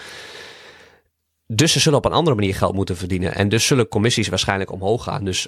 [1.47, 3.36] Dus ze zullen op een andere manier geld moeten verdienen.
[3.36, 5.25] En dus zullen commissies waarschijnlijk omhoog gaan.
[5.25, 5.47] Dus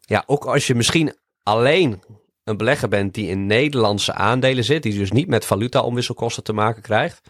[0.00, 2.02] ja, ook als je misschien alleen
[2.44, 6.82] een belegger bent die in Nederlandse aandelen zit, die dus niet met valuta-omwisselkosten te maken
[6.82, 7.20] krijgt,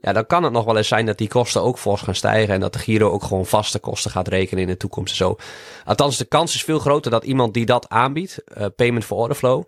[0.00, 2.54] ja, dan kan het nog wel eens zijn dat die kosten ook fors gaan stijgen
[2.54, 5.36] en dat de Giro ook gewoon vaste kosten gaat rekenen in de toekomst zo.
[5.84, 9.36] Althans, de kans is veel groter dat iemand die dat aanbiedt, uh, payment for order
[9.36, 9.64] flow,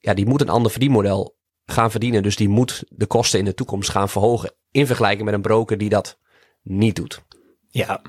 [0.00, 2.22] ja, die moet een ander verdienmodel gaan verdienen.
[2.22, 5.78] Dus die moet de kosten in de toekomst gaan verhogen in vergelijking met een broker
[5.78, 6.18] die dat
[6.62, 7.24] niet doet.
[7.76, 8.00] Ja,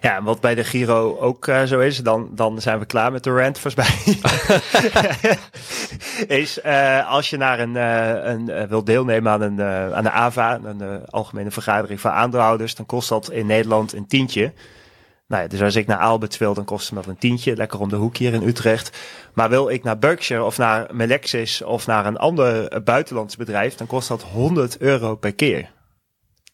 [0.00, 3.24] ja, wat bij de Giro ook uh, zo is, dan, dan zijn we klaar met
[3.24, 4.18] de rant volgens mij.
[6.38, 9.62] is uh, als je naar een, uh, een wil deelnemen aan een,
[9.94, 14.52] aan de AVA, een algemene vergadering van aandeelhouders, dan kost dat in Nederland een tientje.
[15.26, 17.80] Nou ja, dus als ik naar Albert wil, dan kost het dat een tientje, lekker
[17.80, 18.98] om de hoek hier in Utrecht.
[19.34, 23.86] Maar wil ik naar Berkshire of naar Melexis of naar een ander buitenlands bedrijf, dan
[23.86, 25.76] kost dat 100 euro per keer.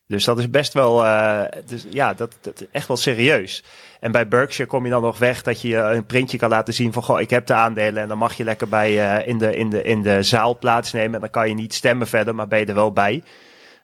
[0.07, 3.65] Dus dat is best wel, uh, dus, ja, dat, dat echt wel serieus.
[4.01, 6.93] En bij Berkshire kom je dan nog weg dat je een printje kan laten zien
[6.93, 9.57] van, goh, ik heb de aandelen en dan mag je lekker bij uh, in, de,
[9.57, 11.15] in, de, in de zaal plaatsnemen.
[11.15, 13.23] En dan kan je niet stemmen verder, maar ben je er wel bij.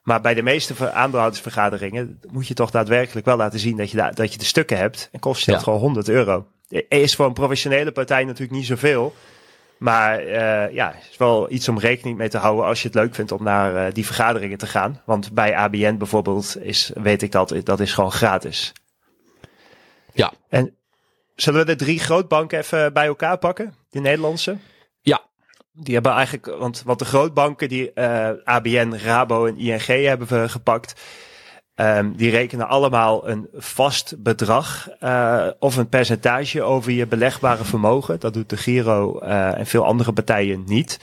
[0.03, 4.33] Maar bij de meeste aandeelhoudersvergaderingen moet je toch daadwerkelijk wel laten zien dat je, dat
[4.33, 5.09] je de stukken hebt.
[5.13, 6.47] En kost je dat gewoon 100 euro.
[6.89, 9.15] Is voor een professionele partij natuurlijk niet zoveel.
[9.81, 13.15] Maar uh, ja, is wel iets om rekening mee te houden als je het leuk
[13.15, 15.03] vindt om naar uh, die vergaderingen te gaan.
[15.05, 18.73] Want bij ABN bijvoorbeeld is, weet ik dat, dat is gewoon gratis.
[20.13, 20.33] Ja.
[20.49, 20.77] En
[21.35, 23.75] zullen we de drie grootbanken even bij elkaar pakken?
[23.91, 24.57] De Nederlandse?
[25.01, 25.23] Ja.
[25.73, 30.49] Die hebben eigenlijk, want, want de grootbanken die uh, ABN, Rabo en ING hebben we
[30.49, 31.01] gepakt.
[31.81, 38.21] Um, die rekenen allemaal een vast bedrag uh, of een percentage over je belegbare vermogen.
[38.21, 41.01] Dat doet de Giro uh, en veel andere partijen niet.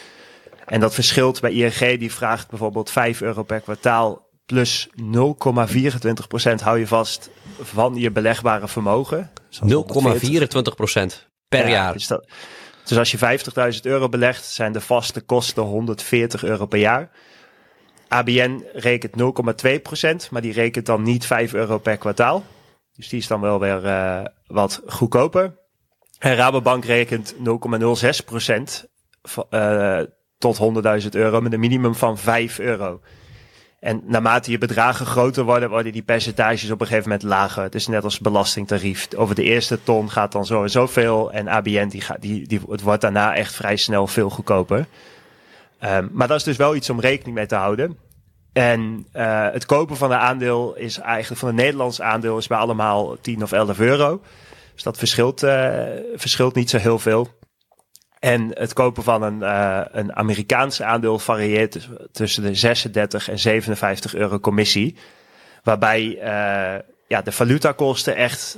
[0.65, 5.03] En dat verschilt bij ING, die vraagt bijvoorbeeld 5 euro per kwartaal plus 0,24%
[6.63, 7.29] hou je vast
[7.61, 9.31] van je belegbare vermogen.
[9.51, 9.69] 0,24%
[11.47, 11.93] per jaar.
[11.93, 12.27] Dus, dat,
[12.85, 13.39] dus als je
[13.73, 17.09] 50.000 euro belegt, zijn de vaste kosten 140 euro per jaar.
[18.07, 19.13] ABN rekent
[20.25, 22.43] 0,2%, maar die rekent dan niet 5 euro per kwartaal.
[22.95, 25.57] Dus die is dan wel weer uh, wat goedkoper.
[26.19, 27.39] En Rabobank rekent 0,06%
[29.49, 29.99] uh,
[30.37, 30.59] tot
[31.03, 33.01] 100.000 euro met een minimum van 5 euro.
[33.79, 37.63] En naarmate je bedragen groter worden, worden die percentages op een gegeven moment lager.
[37.63, 39.07] Het is net als belastingtarief.
[39.15, 41.31] Over de eerste ton gaat dan sowieso veel.
[41.31, 44.85] En ABN, die gaat, die, die, het wordt daarna echt vrij snel veel goedkoper.
[45.81, 47.97] Um, maar dat is dus wel iets om rekening mee te houden.
[48.53, 52.57] En uh, het kopen van een aandeel is eigenlijk van een Nederlands aandeel is bij
[52.57, 54.21] allemaal 10 of 11 euro.
[54.73, 55.83] Dus dat verschilt, uh,
[56.15, 57.27] verschilt niet zo heel veel.
[58.19, 64.15] En het kopen van een, uh, een Amerikaans aandeel varieert tussen de 36 en 57
[64.15, 64.97] euro commissie.
[65.63, 66.19] Waarbij
[67.07, 68.57] ja, de valutakosten echt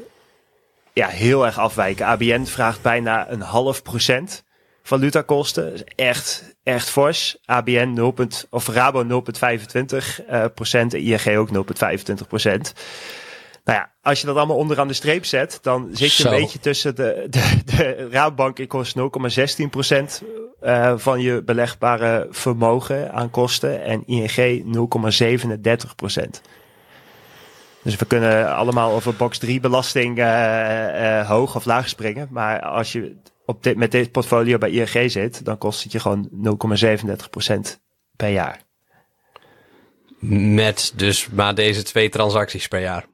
[0.93, 2.05] ja, heel erg afwijken.
[2.05, 4.43] ABN vraagt bijna een half procent
[4.83, 5.85] valutakosten.
[5.95, 7.37] Echt, echt fors.
[7.45, 8.13] ABN 0,
[8.49, 9.09] of Rabo 0,25
[10.29, 12.73] uh, procent en ING ook 0,25 procent.
[13.63, 16.29] Nou ja, als je dat allemaal onderaan de streep zet, dan zit je Zo.
[16.29, 20.23] een beetje tussen de, de, de Rabobank kost 0,16 procent
[20.63, 24.63] uh, van je belegbare vermogen aan kosten en ING
[25.85, 26.41] 0,37 procent.
[27.83, 32.27] Dus we kunnen allemaal over box 3 belasting uh, uh, hoog of laag springen.
[32.31, 33.15] Maar als je
[33.49, 37.79] op dit, met dit portfolio bij ING zit, dan kost het je gewoon 0,37%
[38.15, 38.61] per jaar.
[40.19, 43.05] Met dus maar deze twee transacties per jaar.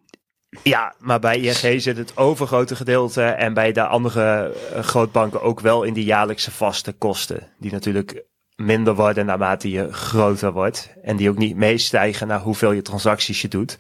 [0.64, 5.60] Ja, maar bij ING zit het overgrote gedeelte en bij de andere uh, grootbanken ook
[5.60, 7.52] wel in die jaarlijkse vaste kosten.
[7.60, 8.24] Die natuurlijk
[8.56, 10.94] minder worden naarmate je groter wordt.
[11.02, 13.78] En die ook niet meestijgen naar hoeveel je transacties je doet.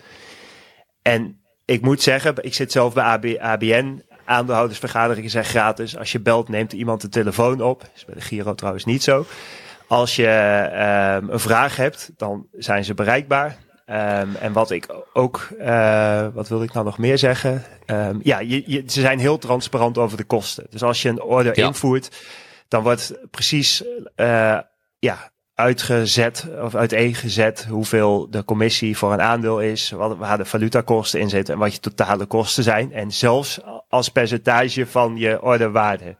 [1.01, 5.97] En ik moet zeggen, ik zit zelf bij AB, ABN aandeelhoudersvergaderingen zijn gratis.
[5.97, 7.89] Als je belt, neemt iemand de telefoon op.
[7.95, 9.25] Is bij de Giro trouwens niet zo.
[9.87, 13.57] Als je ehm, een vraag hebt, dan zijn ze bereikbaar.
[13.85, 17.63] Ehm, en wat ik ook, uh, wat wilde ik nou nog meer zeggen?
[17.85, 20.65] Um, ja, je, je, ze zijn heel transparant over de kosten.
[20.69, 21.67] Dus als je een order ja.
[21.67, 22.25] invoert,
[22.67, 23.83] dan wordt precies
[24.15, 24.59] uh,
[24.99, 31.19] ja, uitgezet of uiteengezet hoeveel de commissie voor een aandeel is, wat, waar de valutakosten
[31.19, 32.93] in zitten en wat je totale kosten zijn.
[32.93, 36.17] En zelfs als percentage van je orderwaarde.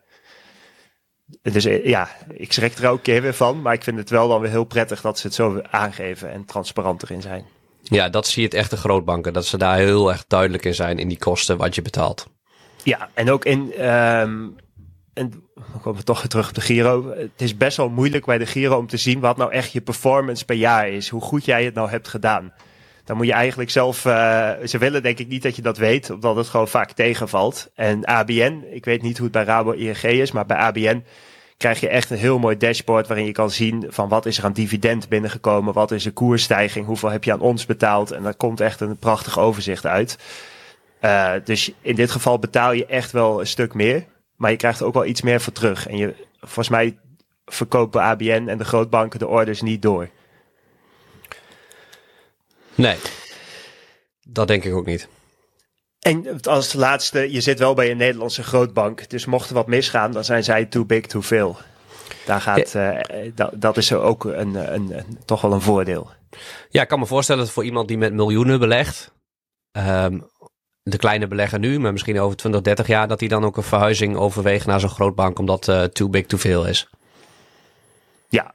[1.42, 4.42] Dus ja, ik schrik er ook keer weer van, maar ik vind het wel dan
[4.42, 7.46] weer heel prettig dat ze het zo aangeven en transparant erin zijn.
[7.82, 10.76] Ja, dat zie je het echt de grootbanken, dat ze daar heel erg duidelijk in
[10.76, 12.28] zijn in die kosten wat je betaalt.
[12.84, 14.56] Ja, en ook in, um,
[15.16, 17.14] en dan komen we toch weer terug op de Giro.
[17.18, 19.82] Het is best wel moeilijk bij de Giro om te zien wat nou echt je
[19.82, 21.10] performance per jaar is.
[21.10, 22.54] Hoe goed jij het nou hebt gedaan.
[23.06, 24.06] Dan moet je eigenlijk zelf.
[24.06, 27.72] Uh, ze willen denk ik niet dat je dat weet, omdat het gewoon vaak tegenvalt.
[27.76, 31.04] En ABN, ik weet niet hoe het bij Rabo ING is, maar bij ABN
[31.58, 34.46] krijg je echt een heel mooi dashboard waarin je kan zien van wat is er
[34.46, 38.12] aan dividend binnengekomen, wat is de koersstijging, hoeveel heb je aan ons betaald.
[38.12, 40.18] En daar komt echt een prachtig overzicht uit.
[41.02, 44.06] Uh, dus in dit geval betaal je echt wel een stuk meer.
[44.36, 45.88] Maar je krijgt er ook wel iets meer voor terug.
[45.88, 46.98] En je, volgens mij
[47.46, 50.10] verkopen ABN en de grootbanken de orders niet door.
[52.76, 52.98] Nee,
[54.28, 55.08] dat denk ik ook niet.
[56.00, 59.10] En als laatste, je zit wel bij een Nederlandse grootbank.
[59.10, 61.58] Dus mocht er wat misgaan, dan zijn zij too big, too veel.
[62.26, 63.12] Daar gaat, ja.
[63.12, 66.12] uh, dat, dat is ook een, een, een, toch wel een voordeel.
[66.70, 69.14] Ja, ik kan me voorstellen dat voor iemand die met miljoenen belegt,
[69.72, 70.30] um,
[70.88, 73.64] de kleine belegger nu, maar misschien over 20, 30 jaar, dat hij dan ook een
[73.64, 76.90] verhuizing overweegt naar zo'n grootbank, omdat uh, too big too veel is.
[78.30, 78.54] Ja.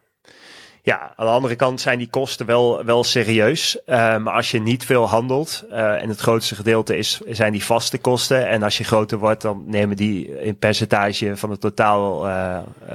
[0.82, 3.78] Ja, aan de andere kant zijn die kosten wel, wel serieus.
[3.86, 7.64] Uh, maar als je niet veel handelt, uh, en het grootste gedeelte is, zijn die
[7.64, 8.48] vaste kosten.
[8.48, 12.22] En als je groter wordt, dan nemen die in percentage van het totaal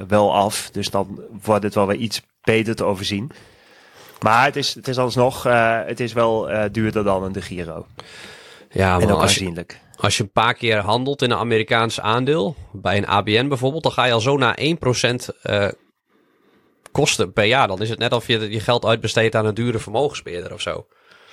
[0.08, 0.70] wel af.
[0.70, 3.30] Dus dan wordt het wel weer iets beter te overzien.
[4.20, 5.42] Maar het is, het is alsnog,
[5.86, 7.86] het is wel duurder dan een de Giro.
[8.70, 12.56] Ja, en ook als je, als je een paar keer handelt in een Amerikaans aandeel,
[12.72, 14.64] bij een ABN bijvoorbeeld, dan ga je al zo naar 1%
[15.42, 15.68] uh,
[16.92, 17.68] kosten per jaar.
[17.68, 20.86] Dan is het net of je je geld uitbesteedt aan een dure vermogensbeheerder of zo.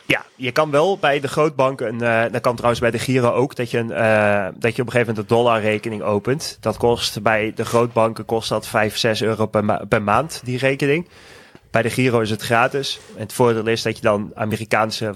[0.05, 3.31] Ja, je kan wel bij de grootbanken, een, uh, dat kan trouwens bij de Giro
[3.31, 6.57] ook, dat je, een, uh, dat je op een gegeven moment een dollarrekening opent.
[6.59, 10.57] Dat kost bij de grootbanken kost dat 5, 6 euro per, ma per maand, die
[10.57, 11.07] rekening.
[11.73, 12.99] Bij de Giro is het gratis.
[13.15, 15.15] En het voordeel is dat je dan Amerikaanse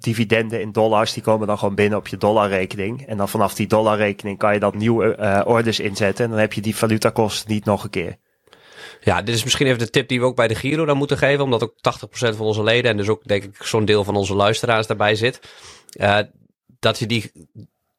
[0.00, 3.06] dividenden in dollars, die komen dan gewoon binnen op je dollarrekening.
[3.06, 6.24] En dan vanaf die dollarrekening kan je dan nieuwe uh, orders inzetten.
[6.24, 8.16] En dan heb je die valutakosten niet nog een keer.
[9.00, 11.18] Ja, dit is misschien even de tip die we ook bij de Giro dan moeten
[11.18, 11.44] geven.
[11.44, 14.34] Omdat ook 80% van onze leden en dus ook denk ik zo'n deel van onze
[14.34, 15.40] luisteraars daarbij zit.
[15.92, 16.18] Uh,
[16.78, 17.32] dat je die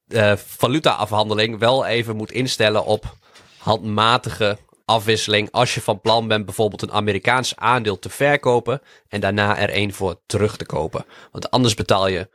[0.07, 3.15] uh, valuta-afhandeling wel even moet instellen op
[3.57, 4.57] handmatige
[4.89, 9.75] afwisseling als je van plan bent bijvoorbeeld een Amerikaans aandeel te verkopen en daarna er
[9.75, 11.05] een voor terug te kopen.
[11.31, 12.29] Want anders betaal je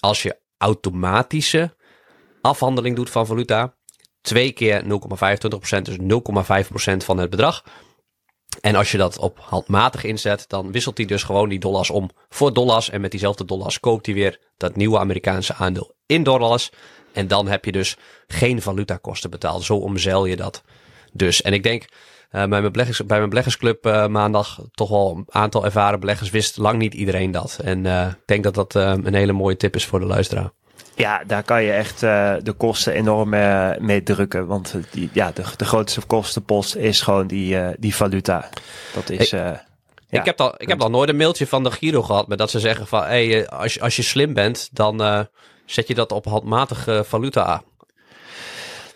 [0.00, 1.76] als je automatische
[2.40, 3.74] afhandeling doet van valuta
[4.20, 4.88] twee keer 0,25%,
[5.82, 5.96] dus
[6.92, 7.64] 0,5% van het bedrag.
[8.60, 12.10] En als je dat op handmatig inzet, dan wisselt hij dus gewoon die dollars om
[12.28, 12.90] voor dollars.
[12.90, 16.70] En met diezelfde dollars koopt hij weer dat nieuwe Amerikaanse aandeel in dollars.
[17.12, 17.96] En dan heb je dus
[18.26, 19.62] geen valutakosten betaald.
[19.62, 20.62] Zo omzeil je dat
[21.12, 21.42] dus.
[21.42, 21.88] En ik denk uh,
[22.30, 26.56] bij, mijn beleggers, bij mijn beleggersclub uh, maandag toch wel een aantal ervaren beleggers wist
[26.56, 27.58] lang niet iedereen dat.
[27.64, 30.50] En uh, ik denk dat dat een hele mooie tip is voor de luisteraar.
[30.94, 33.28] Ja, daar kan je echt de kosten enorm
[33.84, 34.46] mee drukken.
[34.46, 38.48] Want die, ja, de, de grootste kostenpost is gewoon die, die valuta.
[38.94, 39.32] Dat is...
[39.32, 39.38] Ik,
[40.08, 42.38] ja, ik, heb al, ik heb al nooit een mailtje van de Giro gehad met
[42.38, 43.02] dat ze zeggen van...
[43.02, 45.26] Hey, als, je, als je slim bent, dan
[45.66, 47.62] zet je dat op handmatige valuta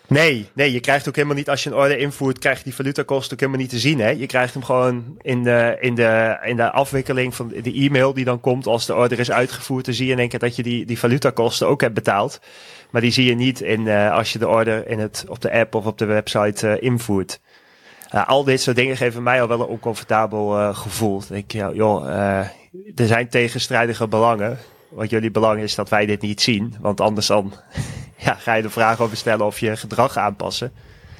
[0.07, 2.75] Nee, nee, je krijgt ook helemaal niet, als je een order invoert, krijg je die
[2.75, 3.99] valutakosten ook helemaal niet te zien.
[3.99, 4.09] Hè?
[4.09, 8.25] Je krijgt hem gewoon in de, in, de, in de afwikkeling van de e-mail die
[8.25, 9.85] dan komt als de order is uitgevoerd.
[9.85, 12.39] Dan zie je in één keer dat je die, die valutakosten ook hebt betaald.
[12.89, 15.51] Maar die zie je niet in, uh, als je de order in het, op de
[15.51, 17.39] app of op de website uh, invoert.
[18.15, 21.19] Uh, al dit soort dingen geven mij al wel een oncomfortabel gevoel.
[21.19, 22.07] Dan denk je, joh,
[22.95, 24.57] er zijn tegenstrijdige belangen.
[24.95, 26.75] Wat jullie belang is dat wij dit niet zien.
[26.79, 27.53] Want anders dan
[28.25, 30.73] ja, ga je de vraag over stellen of je gedrag aanpassen.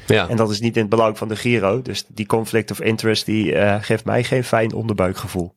[0.08, 0.30] Ja.
[0.30, 1.82] En dat is niet in het belang van de Giro.
[1.82, 5.56] Dus die conflict of interest die uh, geeft mij geen fijn onderbuikgevoel.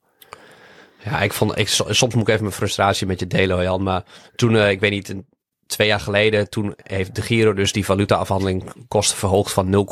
[1.04, 3.83] Ja, ik vond, ik, soms moet ik even mijn frustratie met je delen, Jan.
[3.83, 4.04] Maar
[4.37, 5.26] toen, uh, ik weet niet, een,
[5.66, 9.87] twee jaar geleden, toen heeft de Giro dus die valutaafhandeling kosten verhoogd van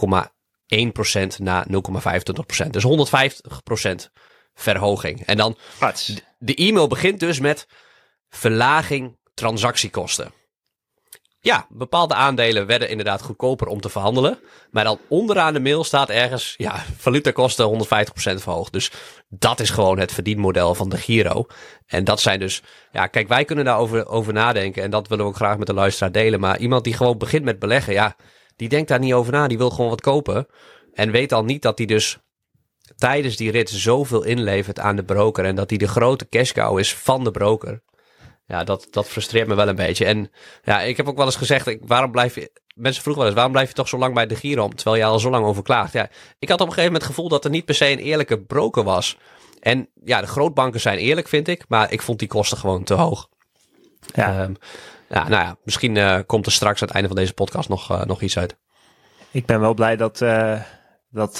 [0.75, 2.71] 0,1% naar 0,25%.
[2.71, 3.11] Dus
[4.07, 4.11] 150%
[4.55, 5.27] verhoging.
[5.27, 6.23] En dan, Pats.
[6.39, 7.67] de e-mail begint dus met
[8.37, 10.33] verlaging transactiekosten.
[11.41, 14.39] ja, bepaalde aandelen werden inderdaad goedkoper om te verhandelen.
[14.71, 18.73] Maar dan onderaan de mail staat ergens, ja, valutakosten 150% verhoogd.
[18.73, 18.91] Dus
[19.29, 21.47] dat is gewoon het verdienmodel van de Giro.
[21.87, 24.83] En dat zijn dus, ja, kijk, wij kunnen daarover over nadenken.
[24.83, 26.41] En dat willen we ook graag met de luisteraar delen.
[26.41, 28.17] Maar iemand die gewoon begint met beleggen, ja,
[28.57, 29.47] die denkt daar niet over na.
[29.49, 30.47] Die wil gewoon wat kopen.
[30.93, 32.19] En weet al niet dat hij dus
[32.97, 35.45] tijdens die rit zoveel inlevert aan de broker.
[35.45, 37.83] En dat hij de grote cash cow is van de broker.
[38.47, 40.05] Ja, dat, dat frustreert me wel een beetje.
[40.05, 40.31] En
[40.63, 42.51] ja, ik heb ook wel eens gezegd, ik, waarom blijf je...
[42.75, 44.69] Mensen vroegen wel eens, waarom blijf je toch zo lang bij de Giro?
[44.69, 45.93] Terwijl je al zo lang over klaagt.
[45.93, 47.99] Ja, ik had op een gegeven moment het gevoel dat er niet per se een
[47.99, 49.17] eerlijke broker was.
[49.61, 51.65] En ja, de grootbanken zijn eerlijk, vind ik.
[51.69, 53.29] Maar ik vond die kosten gewoon te hoog.
[54.15, 54.57] Ja, um,
[55.09, 57.91] ja nou ja, misschien uh, komt er straks aan het einde van deze podcast nog,
[57.91, 58.57] uh, nog iets uit.
[59.31, 60.61] Ik ben wel blij dat, uh,
[61.11, 61.37] dat,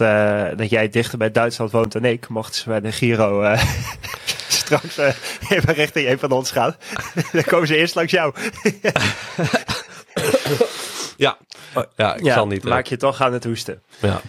[0.59, 2.29] dat jij dichter bij Duitsland woont dan ik.
[2.29, 3.43] Mocht ze bij de Giro
[4.67, 5.07] straks uh,
[5.49, 6.77] even richting een van ons gaan.
[7.33, 8.35] Dan komen ze eerst langs jou.
[11.17, 11.37] ja.
[11.97, 12.65] ja, ik zal niet.
[12.65, 13.83] Maak je toch aan het hoesten.
[13.99, 14.21] Ja.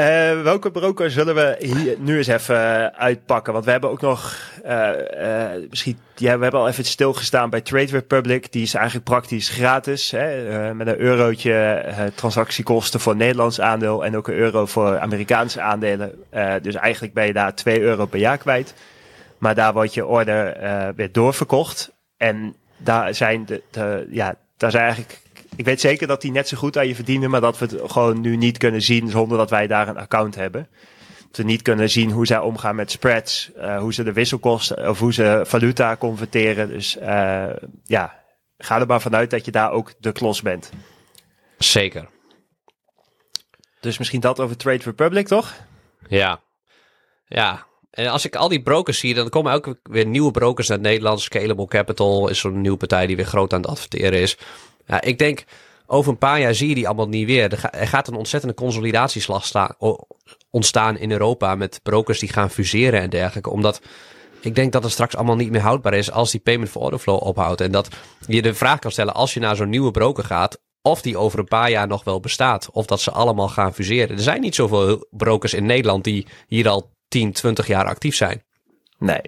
[0.00, 3.52] Uh, welke broker zullen we hier nu eens even uitpakken?
[3.52, 4.88] Want we hebben ook nog, uh,
[5.20, 8.52] uh, misschien, ja, we hebben al even stilgestaan bij Trade Republic.
[8.52, 10.10] Die is eigenlijk praktisch gratis.
[10.10, 10.74] Hè?
[10.74, 16.12] met een eurotje transactiekosten voor Nederlands aandeel en ook een euro voor Amerikaanse aandelen.
[16.62, 18.74] dus eigenlijk ben je daar 2 euro per jaar kwijt.
[19.40, 21.92] Maar daar wordt je order uh, weer doorverkocht.
[22.16, 25.20] En daar zijn de, de, ja, daar zijn eigenlijk.
[25.56, 27.92] Ik weet zeker dat die net zo goed aan je verdienen, maar dat we het
[27.92, 30.68] gewoon nu niet kunnen zien zonder dat wij daar een account hebben.
[31.26, 34.88] Dat we niet kunnen zien hoe zij omgaan met spreads, uh, hoe ze de wisselkosten
[34.88, 36.68] of hoe ze valuta converteren.
[36.68, 37.50] Dus uh,
[37.84, 38.22] ja,
[38.58, 40.72] ga er maar vanuit dat je daar ook de klos bent.
[41.58, 42.08] Zeker.
[43.80, 45.54] Dus misschien dat over Trade Republic, toch?
[46.08, 46.40] Ja.
[47.26, 50.80] Ja, en als ik al die brokers zie, dan komen ook weer nieuwe brokers naar
[50.80, 51.20] Nederland.
[51.20, 54.38] Scalable Capital is zo'n nieuwe partij die weer groot aan het adverteren is.
[54.86, 55.44] Ja, ik denk,
[55.86, 57.70] over een paar jaar zie je die allemaal niet weer.
[57.70, 59.74] Er gaat een ontzettende consolidatieslag
[60.50, 63.50] ontstaan in Europa met brokers die gaan fuseren en dergelijke.
[63.50, 63.80] Omdat
[64.40, 66.98] ik denk dat het straks allemaal niet meer houdbaar is als die payment for order
[66.98, 67.60] flow ophoudt.
[67.60, 67.88] En dat
[68.26, 71.38] je de vraag kan stellen als je naar zo'n nieuwe broker gaat, of die over
[71.38, 72.70] een paar jaar nog wel bestaat.
[72.70, 74.16] Of dat ze allemaal gaan fuseren.
[74.16, 78.42] Er zijn niet zoveel brokers in Nederland die hier al 10, 20 jaar actief zijn.
[78.98, 79.20] Nee.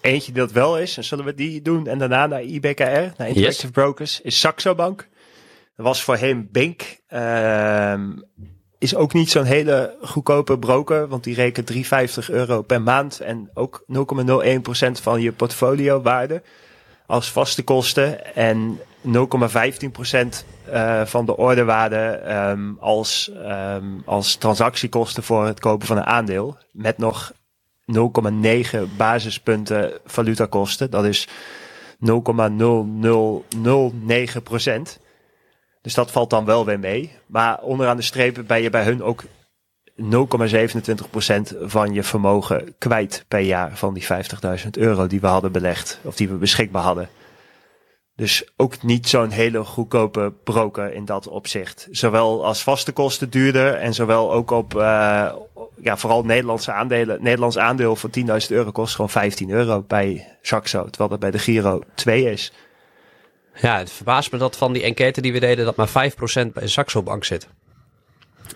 [0.00, 3.28] Eentje die dat wel is, en zullen we die doen en daarna naar IBKR, naar
[3.28, 5.08] Interactive Brokers, is Saxo Bank.
[5.76, 7.00] Dat was voorheen Bink.
[7.08, 7.94] Uh,
[8.78, 13.50] is ook niet zo'n hele goedkope broker, want die rekent 350 euro per maand en
[13.54, 16.42] ook 0,01% van je portfolio waarde
[17.06, 19.10] als vaste kosten en 0,15%
[20.72, 26.56] uh, van de ordewaarde um, als, um, als transactiekosten voor het kopen van een aandeel.
[26.72, 27.32] Met nog
[27.86, 27.98] 0,9
[28.96, 30.90] basispunten valutakosten.
[30.90, 31.32] Dat is 0,0009%.
[35.82, 37.12] Dus dat valt dan wel weer mee.
[37.26, 39.24] Maar onderaan de streep ben je bij hun ook
[40.00, 40.04] 0,27%
[41.60, 44.06] van je vermogen kwijt per jaar van die
[44.64, 46.00] 50.000 euro die we hadden belegd.
[46.02, 47.08] Of die we beschikbaar hadden.
[48.22, 51.88] Dus ook niet zo'n hele goedkope broker in dat opzicht.
[51.90, 54.80] Zowel als vaste kosten duurder en zowel ook op, uh,
[55.76, 57.22] ja, vooral Nederlandse aandelen.
[57.22, 61.38] Nederlands aandeel voor 10.000 euro kost gewoon 15 euro bij Saxo, terwijl dat bij de
[61.38, 62.52] Giro 2 is.
[63.54, 66.12] Ja, het verbaast me dat van die enquête die we deden, dat maar
[66.46, 67.48] 5% bij Saxo Bank zit.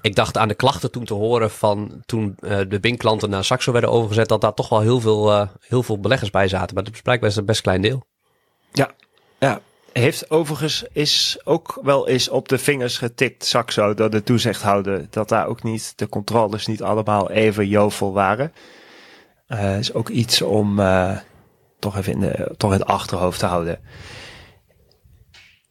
[0.00, 3.72] Ik dacht aan de klachten toen te horen van toen uh, de Bink-klanten naar Saxo
[3.72, 6.74] werden overgezet, dat daar toch wel heel veel, uh, heel veel beleggers bij zaten.
[6.74, 8.04] Maar dat is blijkbaar een best klein deel.
[8.72, 8.90] Ja,
[9.38, 9.60] ja,
[9.92, 15.28] heeft overigens is ook wel eens op de vingers getikt, Saxo, door de toezichthouder, dat
[15.28, 18.52] daar ook niet de controles niet allemaal even jovel waren.
[19.48, 21.18] Uh, is ook iets om uh,
[21.78, 23.78] toch even in, de, toch in het achterhoofd te houden.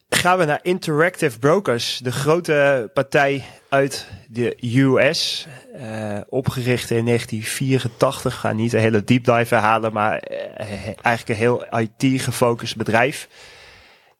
[0.08, 5.46] Gaan we naar Interactive Brokers, de grote partij uit de US.
[5.76, 8.40] Uh, opgericht in 1984.
[8.40, 13.28] Ga niet een hele deep dive halen, maar eigenlijk een heel IT-gefocust bedrijf.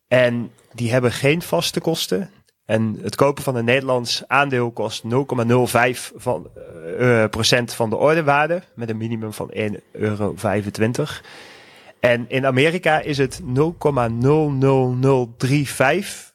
[0.08, 2.30] En die hebben geen vaste kosten.
[2.64, 5.08] En het kopen van een Nederlands aandeel kost 0,05
[6.14, 6.50] van,
[6.98, 8.62] uh, procent van de ordewaarde.
[8.74, 9.60] Met een minimum van 1,25
[9.92, 10.34] euro.
[12.00, 16.34] En in Amerika is het 0,00035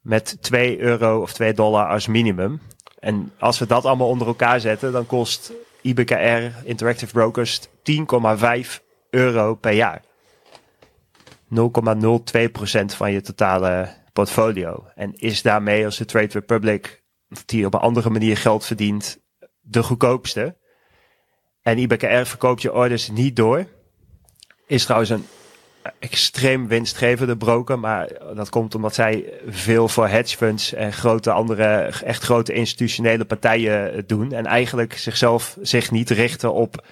[0.00, 2.60] Met 2 euro of 2 dollar als minimum.
[2.98, 7.72] En als we dat allemaal onder elkaar zetten, dan kost IBKR Interactive Brokers 10,5
[9.10, 10.02] euro per jaar.
[11.52, 14.86] 0,02% van je totale portfolio.
[14.94, 17.01] En is daarmee als de Trade Republic,
[17.46, 19.20] die op een andere manier geld verdient,
[19.60, 20.56] de goedkoopste.
[21.62, 23.66] En IBKR verkoopt je orders niet door.
[24.66, 25.26] Is trouwens een
[25.98, 27.78] extreem winstgevende broker.
[27.78, 33.24] Maar dat komt omdat zij veel voor hedge funds en grote andere, echt grote institutionele
[33.24, 34.32] partijen doen.
[34.32, 36.86] En eigenlijk zichzelf zich niet richten op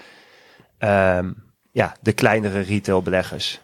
[0.78, 3.61] um, ja, de kleinere retailbeleggers.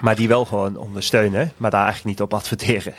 [0.00, 2.94] Maar die wel gewoon ondersteunen, maar daar eigenlijk niet op adverteren.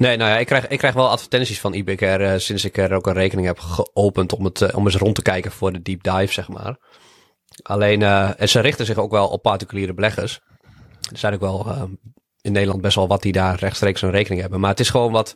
[0.00, 2.92] Nee, nou ja, ik krijg, ik krijg wel advertenties van IBKR uh, sinds ik er
[2.92, 5.82] ook een rekening heb geopend om, het, uh, om eens rond te kijken voor de
[5.82, 6.76] deep dive, zeg maar.
[7.62, 10.40] Alleen, uh, en ze richten zich ook wel op particuliere beleggers.
[11.12, 11.88] Er zijn ook wel
[12.40, 14.60] in Nederland best wel wat die daar rechtstreeks een rekening hebben.
[14.60, 15.34] Maar het is gewoon wat.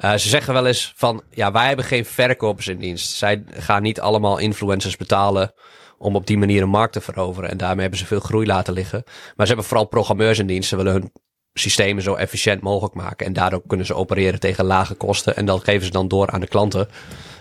[0.00, 3.10] Ze zeggen wel eens van, ja, wij hebben geen verkopers in dienst.
[3.10, 5.52] Zij gaan niet allemaal influencers betalen
[5.98, 7.50] om op die manier een markt te veroveren.
[7.50, 9.02] En daarmee hebben ze veel groei laten liggen.
[9.04, 10.68] Maar ze hebben vooral programmeurs in dienst.
[10.68, 11.12] Ze willen hun
[11.58, 13.26] systemen zo efficiënt mogelijk maken.
[13.26, 15.36] En daardoor kunnen ze opereren tegen lage kosten.
[15.36, 16.88] En dat geven ze dan door aan de klanten.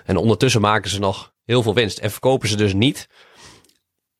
[0.05, 1.97] En ondertussen maken ze nog heel veel winst.
[1.97, 3.07] En verkopen ze dus niet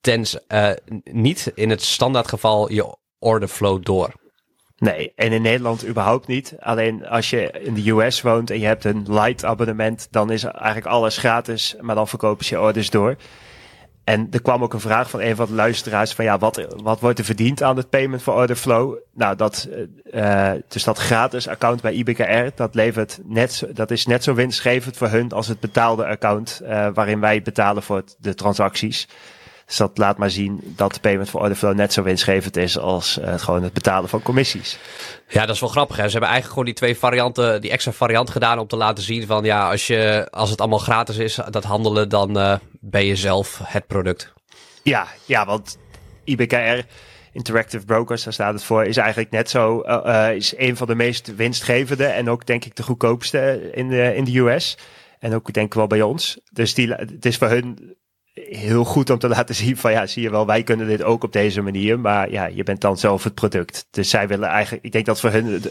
[0.02, 0.70] tens, uh,
[1.04, 4.14] niet in het standaardgeval je order flow door.
[4.78, 6.56] Nee, en in Nederland überhaupt niet.
[6.60, 10.44] Alleen als je in de US woont en je hebt een light abonnement, dan is
[10.44, 13.16] eigenlijk alles gratis, maar dan verkopen ze je orders door.
[14.06, 17.00] En er kwam ook een vraag van een van de luisteraars van ja, wat, wat
[17.00, 18.98] wordt er verdiend aan het payment for order flow?
[19.14, 19.70] Nou, dat,
[20.14, 24.98] uh, dus dat gratis account bij IBKR, dat levert net, dat is net zo winstgevend
[24.98, 29.08] voor hun als het betaalde account uh, waarin wij betalen voor de transacties.
[29.66, 32.78] Dus dat laat maar zien dat de payment for order flow net zo winstgevend is
[32.78, 34.80] als uh, gewoon het betalen van commissies.
[35.28, 35.96] Ja, dat is wel grappig.
[35.96, 36.04] Hè?
[36.04, 39.26] Ze hebben eigenlijk gewoon die twee varianten, die extra variant gedaan om te laten zien
[39.26, 43.16] van ja, als, je, als het allemaal gratis is, dat handelen, dan uh, ben je
[43.16, 44.34] zelf het product.
[44.84, 45.78] Ja, ja, want
[46.24, 46.80] IBKR,
[47.32, 50.96] Interactive Brokers, daar staat het voor, is eigenlijk net zo, uh, is een van de
[50.96, 54.78] meest winstgevende en ook denk ik de goedkoopste in de, in de US.
[55.20, 56.40] En ook denk ik wel bij ons.
[56.52, 57.96] Dus die, het is voor hun
[58.36, 61.24] heel goed om te laten zien van ja, zie je wel, wij kunnen dit ook
[61.24, 63.88] op deze manier, maar ja, je bent dan zelf het product.
[63.92, 65.64] Dus zij willen eigenlijk, ik denk dat voor hun,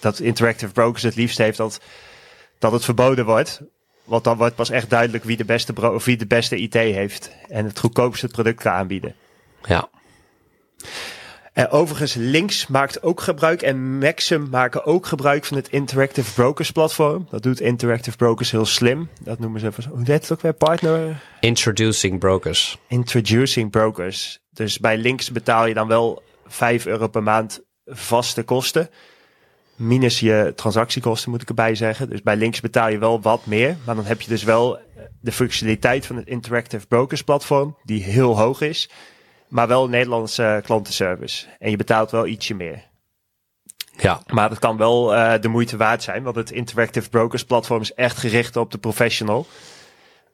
[0.00, 1.80] dat Interactive Brokers het liefst heeft dat,
[2.58, 3.60] dat het verboden wordt.
[4.04, 6.74] Want dan wordt pas echt duidelijk wie de beste, bro of wie de beste IT
[6.74, 9.14] heeft en het goedkoopste product kan aanbieden.
[9.62, 9.88] Ja.
[11.54, 16.70] Uh, overigens, Links maakt ook gebruik en Maxim maken ook gebruik van het Interactive Brokers
[16.70, 17.26] platform.
[17.30, 19.08] Dat doet Interactive Brokers heel slim.
[19.20, 21.22] Dat noemen ze even, hoe heet het ook weer, partner?
[21.40, 22.78] Introducing Brokers.
[22.88, 24.40] Introducing Brokers.
[24.50, 28.90] Dus bij Links betaal je dan wel 5 euro per maand vaste kosten.
[29.76, 32.10] Minus je transactiekosten moet ik erbij zeggen.
[32.10, 33.76] Dus bij Links betaal je wel wat meer.
[33.84, 34.78] Maar dan heb je dus wel
[35.20, 38.88] de functionaliteit van het Interactive Brokers platform, die heel hoog is
[39.54, 41.46] maar wel Nederlandse klantenservice.
[41.58, 42.82] En je betaalt wel ietsje meer.
[43.96, 44.20] Ja.
[44.26, 47.94] Maar dat kan wel uh, de moeite waard zijn, want het Interactive Brokers platform is
[47.94, 49.46] echt gericht op de professional.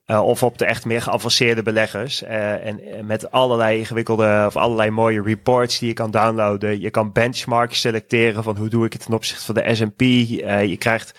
[0.06, 2.22] Uh, of op de echt meer geavanceerde beleggers.
[2.22, 6.80] Uh, en met allerlei ingewikkelde of allerlei mooie reports die je kan downloaden.
[6.80, 10.00] Je kan benchmarks selecteren van hoe doe ik het ten opzichte van de S&P.
[10.00, 11.18] je krijgt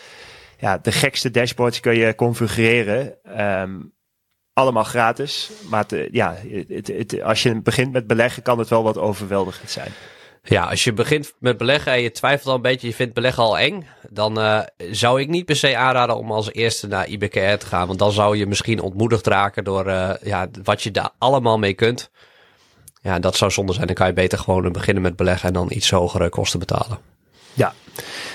[0.57, 3.15] ja, de gekste dashboards kun je configureren.
[3.39, 3.93] Um,
[4.53, 5.49] allemaal gratis.
[5.69, 6.35] Maar te, ja,
[6.67, 9.91] het, het, als je begint met beleggen, kan het wel wat overweldigend zijn.
[10.43, 13.43] Ja, als je begint met beleggen en je twijfelt al een beetje, je vindt beleggen
[13.43, 14.59] al eng, dan uh,
[14.91, 17.87] zou ik niet per se aanraden om als eerste naar IBKR te gaan.
[17.87, 21.73] Want dan zou je misschien ontmoedigd raken door uh, ja, wat je daar allemaal mee
[21.73, 22.09] kunt.
[23.01, 23.85] Ja, dat zou zonde zijn.
[23.85, 26.97] Dan kan je beter gewoon beginnen met beleggen en dan iets hogere kosten betalen.
[27.53, 27.73] Ja,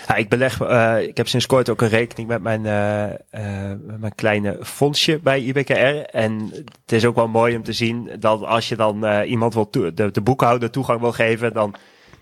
[0.09, 4.01] ja ik beleg, uh, ik heb sinds kort ook een rekening met mijn, uh, met
[4.01, 6.03] mijn kleine fondsje bij IBKR.
[6.11, 6.51] En
[6.83, 10.11] het is ook wel mooi om te zien dat als je dan iemand wil de,
[10.11, 11.75] de boekhouder toegang wil geven, dan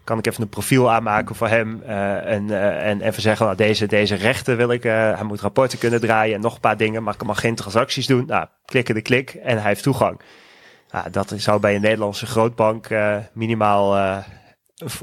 [0.04, 4.14] kan ik even een profiel aanmaken voor hem en, en even zeggen, nou, deze, deze
[4.14, 7.24] rechten wil ik, hij moet rapporten kunnen draaien en nog een paar dingen, maar ik
[7.24, 8.26] mag geen transacties doen.
[8.26, 10.20] Nou, klikken de klik en hij heeft toegang.
[10.90, 12.88] Nou, dat zou bij een Nederlandse grootbank
[13.32, 14.22] minimaal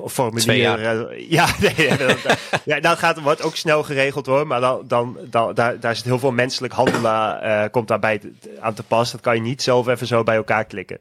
[0.05, 0.79] formulier.
[0.79, 2.17] Uh, ja, nee, dat,
[2.65, 4.47] ja, dat gaat, wordt ook snel geregeld hoor.
[4.47, 8.21] Maar dan, dan, dan daar, daar zit heel veel menselijk handelen uh, komt daarbij
[8.59, 9.11] aan te pas.
[9.11, 10.99] Dat kan je niet zelf even zo bij elkaar klikken.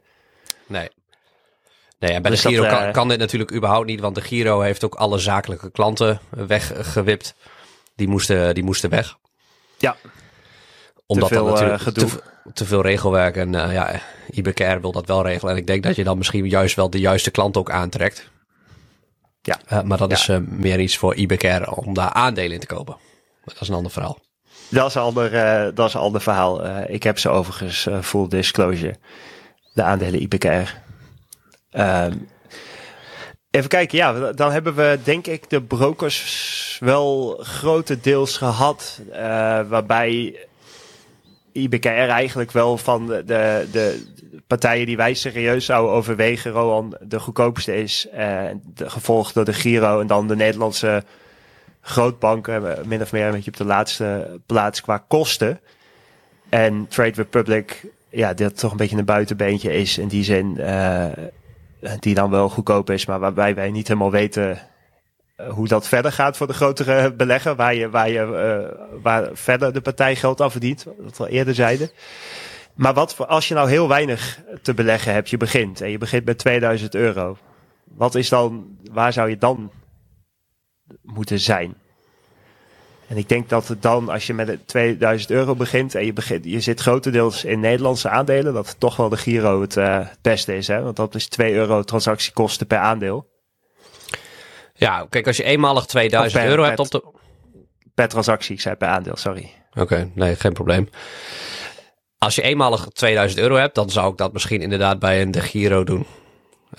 [0.66, 0.88] Nee.
[1.98, 4.20] Nee, en bij dus de Giro dat, kan, kan, dit natuurlijk überhaupt niet, want de
[4.20, 7.34] Giro heeft ook alle zakelijke klanten weggewipt.
[7.96, 9.16] Die moesten, die moesten weg.
[9.78, 9.96] Ja.
[11.06, 12.22] Omdat te veel, natuurlijk uh, te,
[12.54, 14.00] te, veel regelwerk en ja,
[14.30, 15.52] IBKR wil dat wel regelen.
[15.52, 18.30] En ik denk dat je dan misschien juist wel de juiste klant ook aantrekt.
[19.42, 19.58] Ja.
[19.72, 20.16] Uh, maar dat ja.
[20.16, 22.96] is uh, meer iets voor IBKR om daar aandelen in te kopen.
[23.44, 24.18] Maar dat is een ander verhaal.
[24.68, 26.66] Dat is een ander, uh, dat is een ander verhaal.
[26.86, 28.98] Ik heb ze overigens full disclosure.
[29.74, 30.78] De aandelen IBKR.
[31.70, 32.16] Ehm,
[33.50, 39.00] even kijken, ja, dan hebben we denk ik de brokers wel grotendeels gehad.
[39.68, 40.38] waarbij
[41.52, 44.06] IBKR eigenlijk wel van de, de, de,
[44.50, 48.06] partijen die wij serieus zouden overwegen, Roan, de goedkoopste is.
[48.10, 51.04] de, gevolgd door de Giro en dan de Nederlandse
[51.80, 55.60] grootbanken, min of meer een beetje op de laatste plaats qua kosten.
[56.48, 61.06] En Trade Republic, ja, dat toch een beetje een buitenbeentje is in die zin, uh,
[61.98, 64.58] die dan wel goedkoop is, maar waarbij wij niet helemaal weten
[65.36, 69.28] eh, hoe dat verder gaat voor de grotere belegger, waar, je, waar, je, uh, waar
[69.32, 71.90] verder de partij geld aan verdient, wat we al eerder zeiden.
[72.74, 75.98] Maar wat voor, als je nou heel weinig te beleggen hebt, je begint en je
[75.98, 77.36] begint met 2000 euro.
[77.84, 79.70] Wat is dan, waar zou je dan
[81.02, 81.74] moeten zijn.
[83.10, 86.44] En ik denk dat het dan, als je met 2000 euro begint en je, begint,
[86.44, 90.66] je zit grotendeels in Nederlandse aandelen, dat toch wel de Giro het, uh, beste is.
[90.66, 90.82] Hè?
[90.82, 93.28] Want dat is 2 euro transactiekosten per aandeel.
[94.74, 97.04] Ja, kijk, als je eenmalig 2000 euro hebt op de...
[97.94, 99.50] Per transactie, ik zei per aandeel, sorry.
[99.74, 100.88] Oké, nee, geen probleem.
[102.24, 105.40] Als je eenmalig 2000 euro hebt, dan zou ik dat misschien inderdaad bij een de
[105.40, 106.06] Giro doen.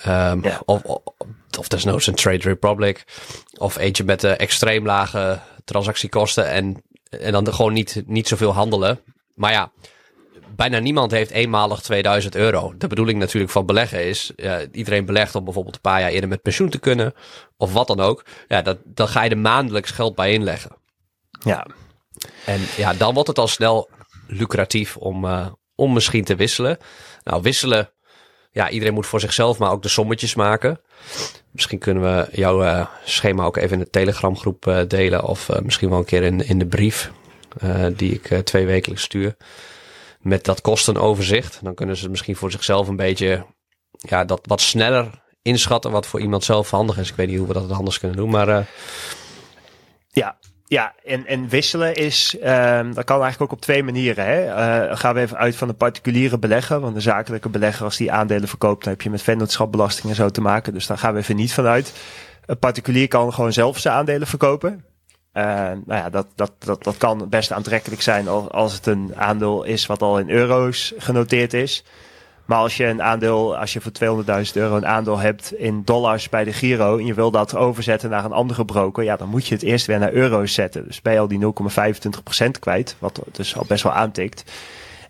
[0.06, 1.00] Um, of, of,
[1.58, 3.04] of desnoods een Trade Republic.
[3.58, 6.50] Of eentje met de extreem lage transactiekosten.
[6.50, 9.00] En, en dan gewoon niet, niet zoveel handelen.
[9.34, 9.72] Maar ja,
[10.56, 12.74] bijna niemand heeft eenmalig 2000 euro.
[12.78, 14.32] De bedoeling natuurlijk van beleggen is,
[14.72, 17.14] iedereen belegt om bijvoorbeeld een paar jaar eerder met pensioen te kunnen,
[17.56, 18.24] of wat dan ook.
[18.48, 20.76] Ja, dat, dan ga je er maandelijks geld bij inleggen.
[21.44, 21.66] Ja.
[22.46, 23.88] En ja, dan wordt het al snel
[24.32, 26.78] lucratief om, uh, om misschien te wisselen.
[27.22, 27.90] Nou, wisselen
[28.50, 30.80] ja, iedereen moet voor zichzelf, maar ook de sommetjes maken.
[31.50, 35.24] Misschien kunnen we jouw uh, schema ook even in de Telegram groep uh, delen.
[35.24, 37.12] Of misschien wel een keer in, in de brief
[37.96, 39.36] die ik twee wekelijks stuur.
[40.20, 41.58] Met dat kostenoverzicht.
[41.62, 43.46] Dan kunnen ze misschien voor zichzelf een beetje
[43.92, 45.10] ja, dat wat sneller
[45.42, 45.90] inschatten.
[45.90, 47.08] Wat voor iemand zelf handig is.
[47.08, 48.30] Ik weet niet hoe we dat anders kunnen doen.
[48.30, 48.68] Maar
[50.08, 50.38] ja,
[50.72, 54.24] ja, en, en wisselen is, uh, dat kan eigenlijk ook op twee manieren.
[54.24, 54.46] Hè?
[54.46, 56.80] Uh, gaan we even uit van de particuliere belegger.
[56.80, 60.28] Want de zakelijke belegger, als die aandelen verkoopt, dan heb je met vennootschapbelasting en zo
[60.28, 60.72] te maken.
[60.72, 61.92] Dus daar gaan we even niet vanuit.
[62.46, 64.84] Een particulier kan gewoon zelf zijn aandelen verkopen.
[65.34, 69.62] Uh, nou ja, dat, dat, dat, dat kan best aantrekkelijk zijn als het een aandeel
[69.62, 71.84] is wat al in euro's genoteerd is.
[72.44, 76.28] Maar als je een aandeel, als je voor 200.000 euro een aandeel hebt in dollars
[76.28, 79.46] bij de Giro en je wil dat overzetten naar een andere broker, ja, dan moet
[79.46, 80.86] je het eerst weer naar euro's zetten.
[80.86, 81.40] Dus ben je al die
[82.46, 84.44] 0,25% kwijt, wat dus al best wel aantikt.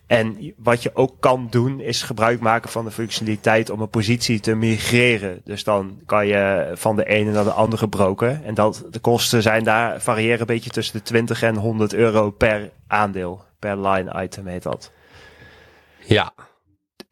[0.07, 4.41] En wat je ook kan doen, is gebruik maken van de functionaliteit om een positie
[4.41, 5.41] te migreren.
[5.45, 8.41] Dus dan kan je van de ene naar de andere broker.
[8.45, 12.31] En dat, de kosten zijn daar, variëren een beetje tussen de 20 en 100 euro
[12.31, 13.45] per aandeel.
[13.59, 14.93] Per line item heet dat.
[16.05, 16.33] Ja,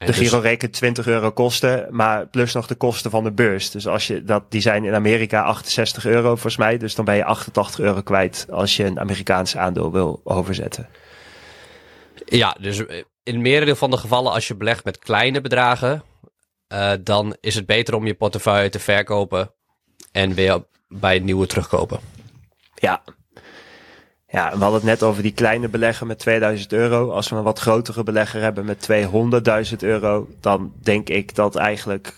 [0.07, 0.51] de Giro dus...
[0.51, 3.70] rekent 20 euro kosten, maar plus nog de kosten van de beurs.
[3.70, 6.78] Dus als je dat, die zijn in Amerika 68 euro volgens mij.
[6.78, 10.88] Dus dan ben je 88 euro kwijt als je een Amerikaans aandeel wil overzetten.
[12.24, 12.82] Ja, dus
[13.22, 16.03] in merendeel van de gevallen als je belegt met kleine bedragen,
[16.72, 19.55] uh, dan is het beter om je portefeuille te verkopen
[20.12, 22.01] en weer bij het nieuwe terugkopen.
[22.74, 23.03] Ja,
[24.31, 27.11] ja, we hadden het net over die kleine belegger met 2000 euro.
[27.11, 28.89] Als we een wat grotere belegger hebben met
[29.70, 32.14] 200.000 euro, dan denk ik dat eigenlijk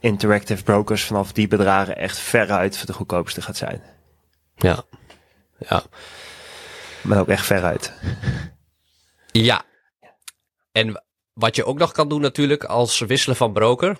[0.00, 3.82] Interactive Brokers vanaf die bedragen echt veruit de goedkoopste gaat zijn.
[4.56, 4.84] Ja,
[5.58, 5.82] ja.
[7.02, 7.92] Maar ook echt veruit.
[9.32, 9.64] Ja.
[10.72, 13.96] En wat je ook nog kan doen natuurlijk als wisselen van broker,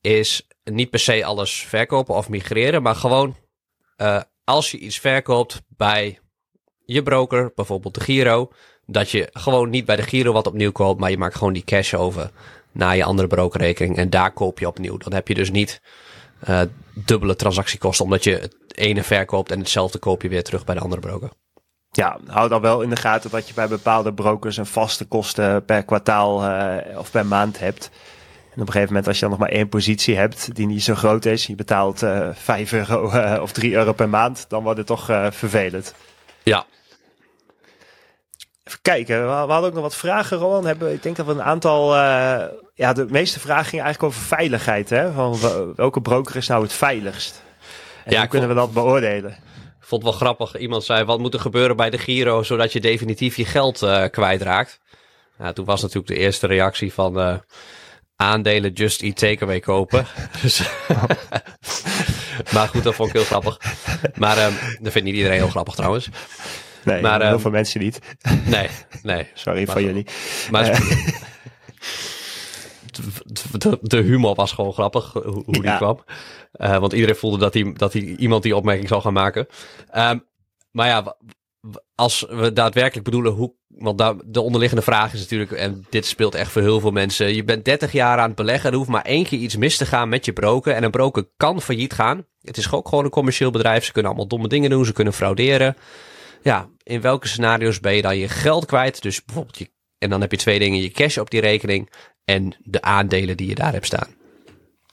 [0.00, 3.36] is niet per se alles verkopen of migreren, maar gewoon
[3.96, 4.20] uh,
[4.50, 6.18] als je iets verkoopt bij
[6.84, 8.50] je broker, bijvoorbeeld de Giro,
[8.86, 11.64] dat je gewoon niet bij de Giro wat opnieuw koopt, maar je maakt gewoon die
[11.64, 12.30] cash over
[12.72, 14.96] naar je andere brokerrekening en daar koop je opnieuw.
[14.96, 15.80] Dan heb je dus niet
[16.48, 16.60] uh,
[16.94, 20.80] dubbele transactiekosten, omdat je het ene verkoopt en hetzelfde koop je weer terug bij de
[20.80, 21.30] andere broker.
[21.90, 25.64] Ja, houd dan wel in de gaten dat je bij bepaalde brokers een vaste kosten
[25.64, 27.90] per kwartaal uh, of per maand hebt.
[28.54, 30.82] En op een gegeven moment, als je dan nog maar één positie hebt die niet
[30.82, 34.44] zo groot is, je betaalt uh, eh, 5 euro uh, of 3 euro per maand,
[34.48, 35.94] dan wordt het toch uh, vervelend.
[36.42, 36.66] Ja.
[38.64, 40.64] Even kijken, we, hadden ook nog wat vragen, Roland.
[40.64, 41.96] Hebben, ik denk dat we een aantal.
[42.74, 44.90] ja, de meeste vragen gingen eigenlijk over veiligheid.
[44.90, 45.12] Hè?
[45.12, 45.38] Van
[45.76, 47.42] welke broker is nou het veiligst?
[48.04, 49.30] En ja, hoe kunnen we dat beoordelen?
[49.30, 50.60] Ik vond het wel grappig.
[50.60, 53.78] Iemand zei: wat moet er gebeuren bij de Giro zodat je definitief je geld
[54.10, 54.80] kwijtraakt?
[55.38, 57.42] Nou, toen was natuurlijk de eerste reactie van
[58.20, 60.06] aandelen Just Eat Takeaway kopen.
[60.42, 60.62] dus,
[62.52, 63.58] maar goed, dat vond ik heel grappig.
[64.14, 66.08] Maar um, dat vindt niet iedereen heel grappig trouwens.
[66.84, 67.98] Nee, Maar, heel ehm, veel mensen niet.
[68.46, 68.68] Nee,
[69.02, 69.26] nee.
[69.34, 69.84] Sorry Maar van goed.
[69.84, 70.06] jullie.
[70.50, 70.64] Maar
[73.58, 75.76] de, de humor was gewoon grappig, hoe, hoe die Ja.
[75.76, 76.04] kwam.
[76.52, 79.46] Eh, want iedereen voelde dat, hij, dat hij, iemand die opmerking zou gaan maken.
[79.90, 80.18] Ehm,
[80.70, 81.16] maar ja,
[81.94, 83.54] als we daadwerkelijk bedoelen hoe...
[83.68, 87.34] Want de onderliggende vraag is natuurlijk, en dit speelt echt voor heel veel mensen.
[87.34, 89.86] Je bent 30 jaar aan het beleggen, er hoeft maar één keer iets mis te
[89.86, 90.74] gaan met je broker.
[90.74, 92.26] En een broker kan failliet gaan.
[92.40, 93.84] Het is ook gewoon een commercieel bedrijf.
[93.84, 95.76] Ze kunnen allemaal domme dingen doen, ze kunnen frauderen.
[96.42, 99.02] Ja, in welke scenario's ben je dan je geld kwijt?
[99.02, 101.90] Dus bijvoorbeeld je en dan heb je twee dingen: je cash op die rekening
[102.24, 104.08] en de aandelen die je daar hebt staan.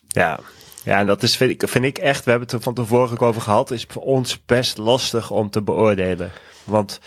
[0.08, 0.40] Ja.
[0.88, 3.12] Ja, en dat is, vind ik, vind ik echt, we hebben het er van tevoren
[3.12, 6.32] ook over gehad, is voor ons best lastig om te beoordelen.
[6.64, 7.00] Want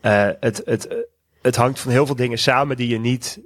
[0.00, 1.06] eh, het, het,
[1.40, 3.40] het hangt van heel veel dingen samen die je niet,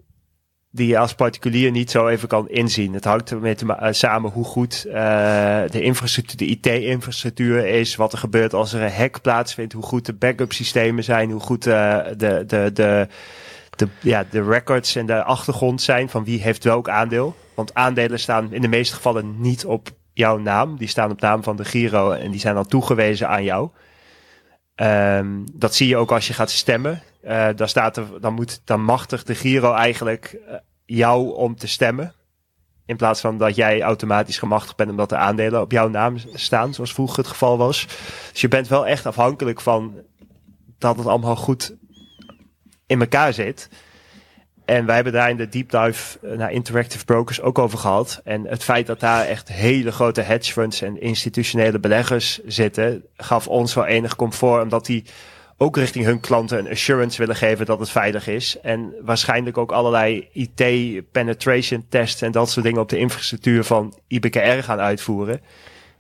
[0.71, 2.93] die je als particulier niet zo even kan inzien.
[2.95, 8.19] Het hangt ermee eh, samen hoe goed eh, de infrastructuur, de IT-infrastructuur is, wat er
[8.19, 12.15] gebeurt als er een hack plaatsvindt, hoe goed de backup systemen zijn, hoe goed de,
[12.17, 13.09] de, de,
[13.77, 17.37] de, ja, de records en de achtergrond zijn van wie heeft welk aandeel.
[17.55, 20.77] Want aandelen staan in de meeste gevallen niet op jouw naam.
[20.77, 23.71] Die staan op naam van de Giro en die zijn dan toegewezen aan jou.
[24.75, 27.03] Ehm, dat zie je ook als je gaat stemmen.
[27.23, 30.55] Eh, dan, staat er, dan, moet, dan machtigt de Giro eigenlijk eh,
[30.85, 32.15] jou om te stemmen.
[32.87, 36.75] In plaats van dat jij automatisch gemachtigd bent omdat de aandelen op jouw naam staan,
[36.75, 37.87] zoals vroeger het geval was.
[38.33, 39.95] Dus je bent wel echt afhankelijk van
[40.79, 41.77] dat het allemaal goed
[42.87, 43.69] in elkaar zit.
[44.65, 48.21] En wij hebben daar in de deep dive eh, naar Interactive Brokers ook over gehad.
[48.25, 53.49] En het feit dat daar echt hele grote hedge funds en institutionele beleggers zitten, gaf
[53.49, 55.05] ons wel enig comfort, omdat die
[55.57, 58.61] ook richting hun klanten een assurance willen geven dat het veilig is.
[58.63, 64.63] En waarschijnlijk ook allerlei IT-penetration tests en dat soort dingen op de infrastructuur van IBKR
[64.63, 65.41] gaan uitvoeren.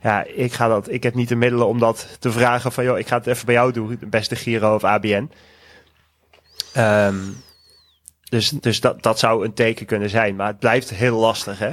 [0.02, 2.98] Ja, ik, ga dat, ik heb niet de middelen om dat te vragen van, joh,
[2.98, 5.30] ik ga het even bij jou doen, beste Giro of ABN.
[6.76, 7.16] Ehm,
[8.28, 10.36] dus dus dat, dat zou een teken kunnen zijn.
[10.36, 11.70] Maar het blijft heel lastig, hè?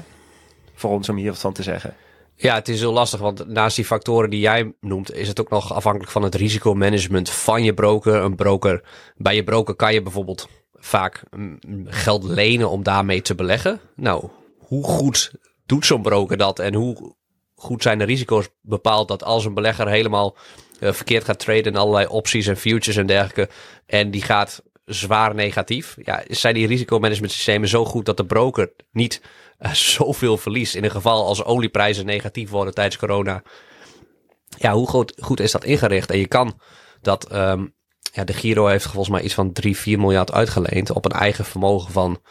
[0.74, 1.96] Voor ons om hier wat van te zeggen.
[2.36, 5.50] Ja, het is heel lastig, want naast die factoren die jij noemt, is het ook
[5.50, 8.16] nog afhankelijk van het risicomanagement van je broker.
[8.16, 8.84] Een broker,
[9.16, 13.80] bij je broker kan je bijvoorbeeld vaak mm, geld lenen om daarmee te beleggen.
[13.96, 15.32] Nou, hoe goed
[15.66, 17.16] doet zo'n broker dat en hoe
[17.56, 20.38] goed zijn de risico's bepaald dat als een belegger helemaal
[20.80, 23.50] eh, verkeerd gaat traden in allerlei opties en futures en dergelijke
[23.86, 25.98] en die gaat zwaar negatief.
[26.04, 29.22] Ja, zijn die risicomanagement systemen zo goed dat de broker niet
[29.58, 33.44] eh, zoveel verliest in een geval als olieprijzen negatief worden tijdens corona.
[34.58, 36.12] Ja, hoe goed, goed is dat ingericht?
[36.12, 36.60] En je kan
[37.02, 37.66] dat, ehm,
[38.14, 41.46] ja, de Giro heeft volgens mij iets van 3, 4 miljard uitgeleend op een eigen
[41.46, 42.22] vermogen van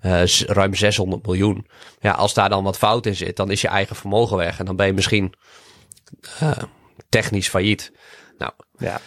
[0.00, 1.66] eh, ruim 600 miljoen.
[2.00, 4.64] Ja, als daar dan wat fout in zit, dan is je eigen vermogen weg en
[4.64, 5.34] dan ben je misschien
[6.38, 6.50] eh,
[7.08, 7.92] technisch failliet.
[8.38, 9.00] Nou, Ja.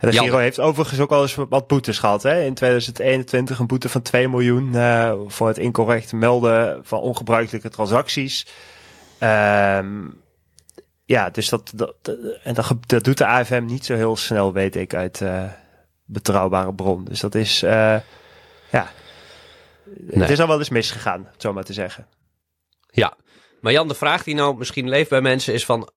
[0.00, 0.16] En de.
[0.18, 2.22] Giro heeft overigens ook al eens wat boetes gehad.
[2.22, 2.42] Hè?
[2.42, 8.46] In 2021 een boete van 2 miljoen eh, voor het incorrect melden van ongebruikelijke transacties.
[9.18, 10.08] Ehm,
[11.04, 11.94] ja, dus dat, dat,
[12.42, 15.44] en dat, dat doet de AFM niet zo heel snel, weet ik, uit eh,
[16.04, 17.04] betrouwbare bron.
[17.04, 17.96] Dus dat is, eh,
[18.70, 18.90] ja,
[19.96, 20.20] Nee.
[20.20, 22.06] het is al wel eens misgegaan, zo maar te zeggen.
[22.90, 23.16] Ja,
[23.60, 25.90] maar Jan, de vraag die nou misschien leeft bij mensen is van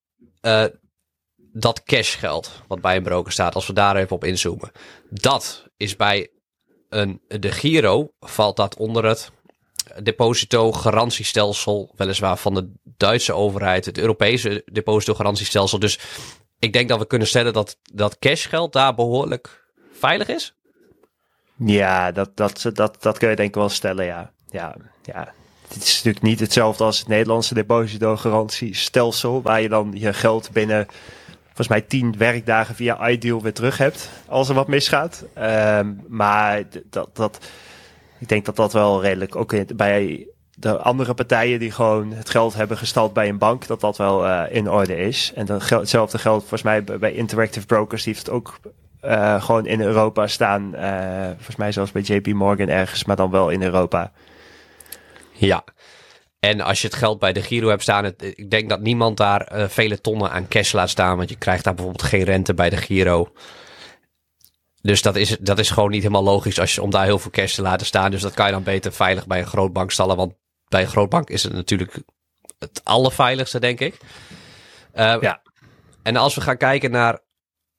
[1.54, 4.72] dat cashgeld wat bij een broker staat, als we daar even op inzoomen.
[5.10, 6.30] Dat is bij
[6.90, 9.32] een, de Giro, valt dat onder het
[10.04, 15.80] depositogarantiestelsel, weliswaar van de Duitse overheid, het Europese depositogarantiestelsel.
[15.80, 16.00] Dus
[16.60, 20.56] ik denk dat we kunnen stellen dat dat cashgeld daar behoorlijk veilig is.
[21.58, 24.32] Ja, dat, dat, dat, dat kun je denk ik wel stellen, ja.
[24.50, 25.34] Ja, ja.
[25.68, 30.88] Het is natuurlijk niet hetzelfde als het Nederlandse depositogarantiestelsel, waar je dan je geld binnen
[31.56, 35.26] volgens mij tien werkdagen via iDeal weer terug hebt als er wat misgaat.
[35.34, 37.40] Ehm, maar dat, dat,
[38.20, 42.30] ik denk dat dat wel redelijk ook in- bij de andere partijen die gewoon het
[42.30, 45.32] geld hebben gestald bij een bank, dat dat wel eh, in orde is.
[45.36, 48.60] En dan gel- hetzelfde geldt volgens mij bij- bij Interactive Brokers, die heeft het ook
[49.02, 50.76] eh, gewoon in Europa staan.
[50.76, 54.12] eh, volgens mij zelfs bij JP Morgan ergens, maar dan wel in Europa.
[55.32, 55.64] Ja.
[56.44, 59.18] En als je het geld bij de Giro hebt staan, het, ik denk dat niemand
[59.18, 62.54] daar eh, vele tonnen aan cash laat staan, want je krijgt daar bijvoorbeeld geen rente
[62.54, 63.32] bij de Giro.
[64.82, 67.32] Dus dat is, dat is gewoon niet helemaal logisch als je, om daar heel veel
[67.32, 68.12] cash te laten staan.
[68.12, 70.34] Dus dat kan je dan beter veilig bij een grootbank stallen, want
[70.68, 71.98] bij een grootbank is het natuurlijk
[72.60, 73.98] het allerveiligste, denk ik.
[74.92, 75.42] Eh, Ja.
[76.04, 77.20] En als we gaan kijken naar...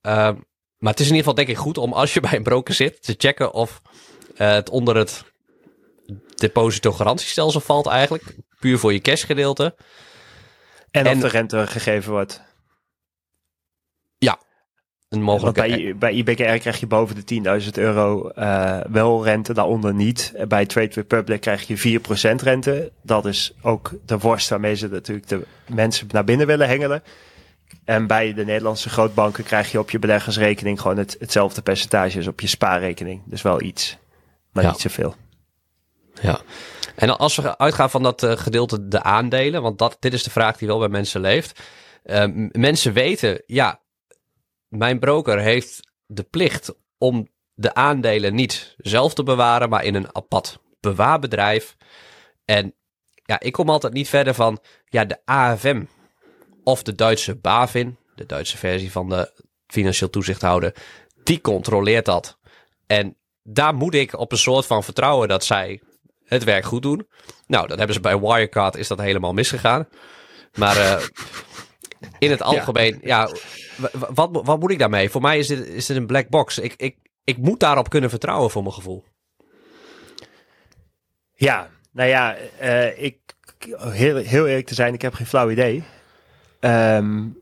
[0.01, 0.31] eh,
[0.79, 2.75] maar het is in ieder geval denk ik goed om als je bij een broker
[2.75, 3.83] zit, te checken of
[4.37, 5.25] eh, het onder het
[6.35, 8.35] depositogarantiestelsel valt eigenlijk.
[8.65, 9.75] Puur voor je cashgedeelte.
[10.91, 12.43] En, En- of de rente gegeven wordt.
[15.09, 15.61] een mogelijke...
[15.61, 20.35] bij, bij IBKR krijg je boven de 10.000 euro uh, wel rente, daaronder niet.
[20.49, 22.93] Bij Trade Republic krijg je 4% rente.
[23.03, 27.03] Dat is ook de worst waarmee ze natuurlijk de mensen naar binnen willen hengelen.
[27.85, 32.27] En bij de Nederlandse grootbanken krijg je op je beleggersrekening gewoon het, hetzelfde percentage als
[32.27, 33.23] op je spaarrekening.
[33.25, 33.99] Dus wel iets,
[34.53, 35.15] maar niet zoveel.
[36.97, 40.31] En als we uitgaan van dat uh, gedeelte de aandelen, want dat, dit is de
[40.31, 41.61] vraag die wel bij mensen leeft.
[42.05, 43.81] Uh, mensen weten, ja,
[44.69, 50.17] mijn broker heeft de plicht om de aandelen niet zelf te bewaren, maar in een
[50.17, 51.77] apart bewaarbedrijf.
[52.45, 52.75] En
[53.25, 55.85] ja, ik kom altijd niet verder van, ja, de AFM
[56.65, 60.75] of de Duitse BaFin, de Duitse versie van de financieel toezichthouder,
[61.23, 62.39] die controleert dat.
[62.87, 65.81] En daar moet ik op een soort van vertrouwen dat zij
[66.35, 67.09] het werk goed doen.
[67.47, 69.89] Nou, dat hebben ze bij Wirecard, is dat helemaal misgegaan.
[70.55, 71.03] Maar uh,
[72.19, 73.31] in het algemeen, ja,
[74.15, 75.11] wat, wat moet ik daarmee?
[75.11, 76.59] Voor mij is dit, is dit een black box.
[76.59, 79.05] Ik, ik, ik moet daarop kunnen vertrouwen voor mijn gevoel.
[81.35, 83.19] Ja, nou ja, uh, ik,
[83.79, 85.85] heel, heel eerlijk te zijn, ik heb geen flauw idee.
[86.61, 87.39] Um,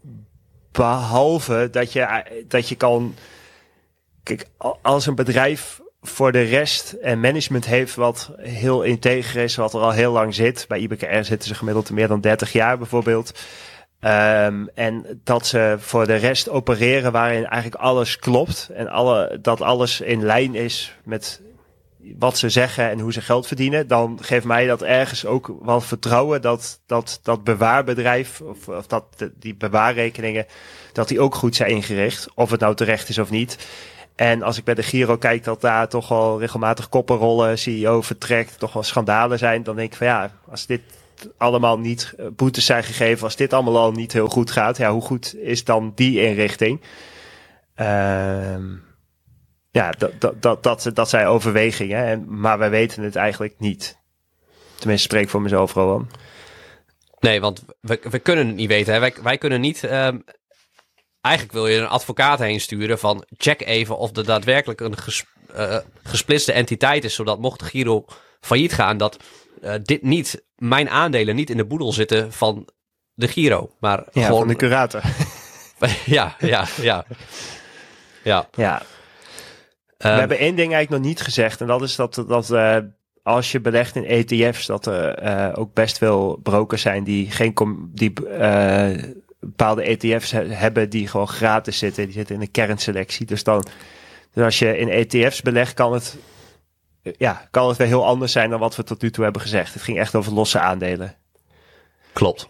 [0.72, 3.14] behalve dat je, dat je kan.
[4.22, 4.46] Kijk,
[4.82, 9.80] als een bedrijf voor de rest en management heeft wat heel integer is, wat er
[9.80, 10.64] al heel lang zit.
[10.68, 13.32] Bij IBKR zitten ze gemiddeld meer dan 30 jaar bijvoorbeeld.
[14.04, 18.70] Um, en dat ze voor de rest opereren waarin eigenlijk alles klopt.
[18.74, 21.40] En alle, dat alles in lijn is met
[22.18, 23.88] wat ze zeggen en hoe ze geld verdienen.
[23.88, 29.04] Dan geeft mij dat ergens ook wel vertrouwen dat dat, dat bewaarbedrijf of, of dat
[29.34, 30.46] die bewaarrekeningen,
[30.92, 32.28] dat die ook goed zijn ingericht.
[32.34, 33.58] Of het nou terecht is of niet.
[34.14, 38.02] En als ik bij de Giro kijk dat daar toch wel regelmatig koppen rollen, CEO
[38.02, 40.80] vertrekt, toch wel schandalen zijn, dan denk ik van ja, als dit
[41.36, 44.90] allemaal niet eh, boetes zijn gegeven, als dit allemaal al niet heel goed gaat, ja,
[44.92, 46.80] hoe goed is dan die inrichting?
[47.76, 48.56] Uh,
[49.70, 54.00] ja, dat, dat, dat, dat, dat zijn overwegingen, en, maar wij weten het eigenlijk niet.
[54.74, 56.08] Tenminste, spreek voor mezelf, Rowan.
[57.18, 58.94] Nee, want we, we kunnen het niet weten.
[58.94, 59.12] Hè?
[59.22, 59.82] Wij, kunnen niet.
[59.82, 60.24] Um,
[61.22, 65.24] eigenlijk wil je een advocaat heen sturen van check even of er daadwerkelijk een ges,
[65.56, 68.04] uh, gesplitste entiteit is, zodat mocht de Giro
[68.40, 69.16] failliet gaan, dat
[69.62, 72.68] uh, dit niet, mijn aandelen niet in de boedel zitten van
[73.14, 73.70] de Giro.
[73.80, 74.38] Maar ja, gewoon...
[74.38, 75.02] van de curator.
[76.04, 77.04] ja, ja, ja.
[78.22, 78.48] Ja.
[78.56, 78.82] ja.
[79.98, 81.60] We um, hebben één ding eigenlijk nog niet gezegd.
[81.60, 82.76] En dat is dat, dat uh,
[83.22, 87.54] als je belegt in ETF's, dat er uh, ook best veel brokers zijn die geen
[87.94, 88.90] die uh,
[89.46, 92.04] bepaalde ETF's hebben die gewoon gratis zitten.
[92.04, 93.26] Die zitten in een kernselectie.
[93.26, 93.66] Dus dan,
[94.32, 96.16] dus als je in ETF's belegt, kan het
[97.02, 99.74] ja, kan het weer heel anders zijn dan wat we tot nu toe hebben gezegd.
[99.74, 101.14] Het ging echt over losse aandelen.
[102.12, 102.48] Klopt.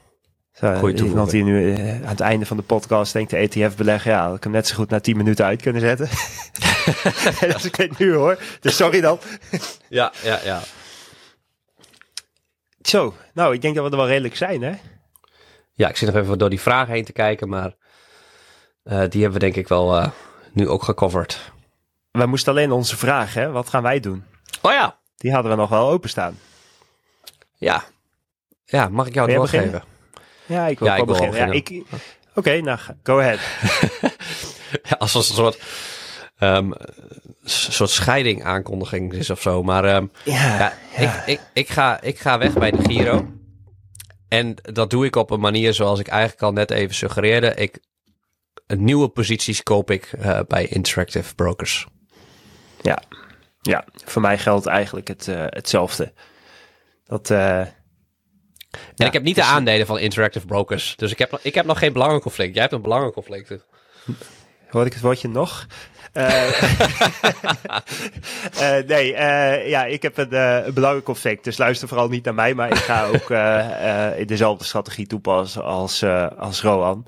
[0.53, 3.77] Zo, Goeie iemand die nu uh, aan het einde van de podcast denkt de ETF
[3.77, 6.09] beleggen, ja, dat ik hem net zo goed na 10 minuten uit kunnen zetten.
[7.55, 8.39] Als ik het nu hoor.
[8.61, 9.19] Dus sorry dan.
[9.89, 10.61] ja, ja, ja.
[12.83, 14.73] Zo, nou, ik denk dat we er wel redelijk zijn, hè?
[15.73, 17.75] Ja, ik zit nog even door die vragen heen te kijken, maar
[18.85, 20.09] uh, die hebben we denk ik wel uh,
[20.53, 21.53] nu ook gecoverd.
[22.11, 23.51] We moesten alleen onze vraag, hè?
[23.51, 24.25] Wat gaan wij doen?
[24.63, 24.99] Oh ja.
[25.17, 26.39] Die hadden we nog wel openstaan.
[27.55, 27.85] Ja.
[28.65, 29.83] Ja, mag ik jou het woord geven?
[30.47, 31.47] Ja, ik wil ja, ik beginnen.
[31.47, 31.69] Ja, ik...
[31.71, 32.01] Oké,
[32.35, 33.39] okay, nou, go ahead.
[34.89, 35.63] ja, als een soort,
[36.41, 36.73] um,
[37.45, 39.63] soort scheiding aankondiging is of zo.
[39.63, 41.25] Maar um, ja, ja, ja.
[41.27, 43.27] Ik, ik, ik, ga, ik ga weg bij de Giro.
[44.33, 47.55] En dat doe ik op een manier zoals ik eigenlijk al net even suggereerde.
[47.55, 47.79] Ik,
[48.67, 51.87] nieuwe posities koop ik uh, bij Interactive Brokers.
[52.83, 53.03] Ja,
[53.61, 56.13] ja, voor mij geldt eigenlijk het, uh, hetzelfde.
[57.05, 57.75] Dat, uh, en
[58.95, 60.97] ja, ik heb niet de dus- aandelen van Interactive Brokers.
[60.97, 62.53] Dus ik heb, ik heb nog geen belangenconflict.
[62.53, 63.51] Jij hebt een belangenconflict.
[64.73, 65.67] Hoor ik het woordje nog?
[66.13, 66.43] uh,
[68.87, 69.07] nee,
[69.69, 70.35] ja, ik heb een,
[70.67, 71.45] een belangenconflict.
[71.45, 72.55] Dus luister vooral niet naar mij.
[72.55, 73.31] Maar ik ga ook
[74.19, 76.05] in dezelfde strategie toepassen als,
[76.39, 77.07] als Roan.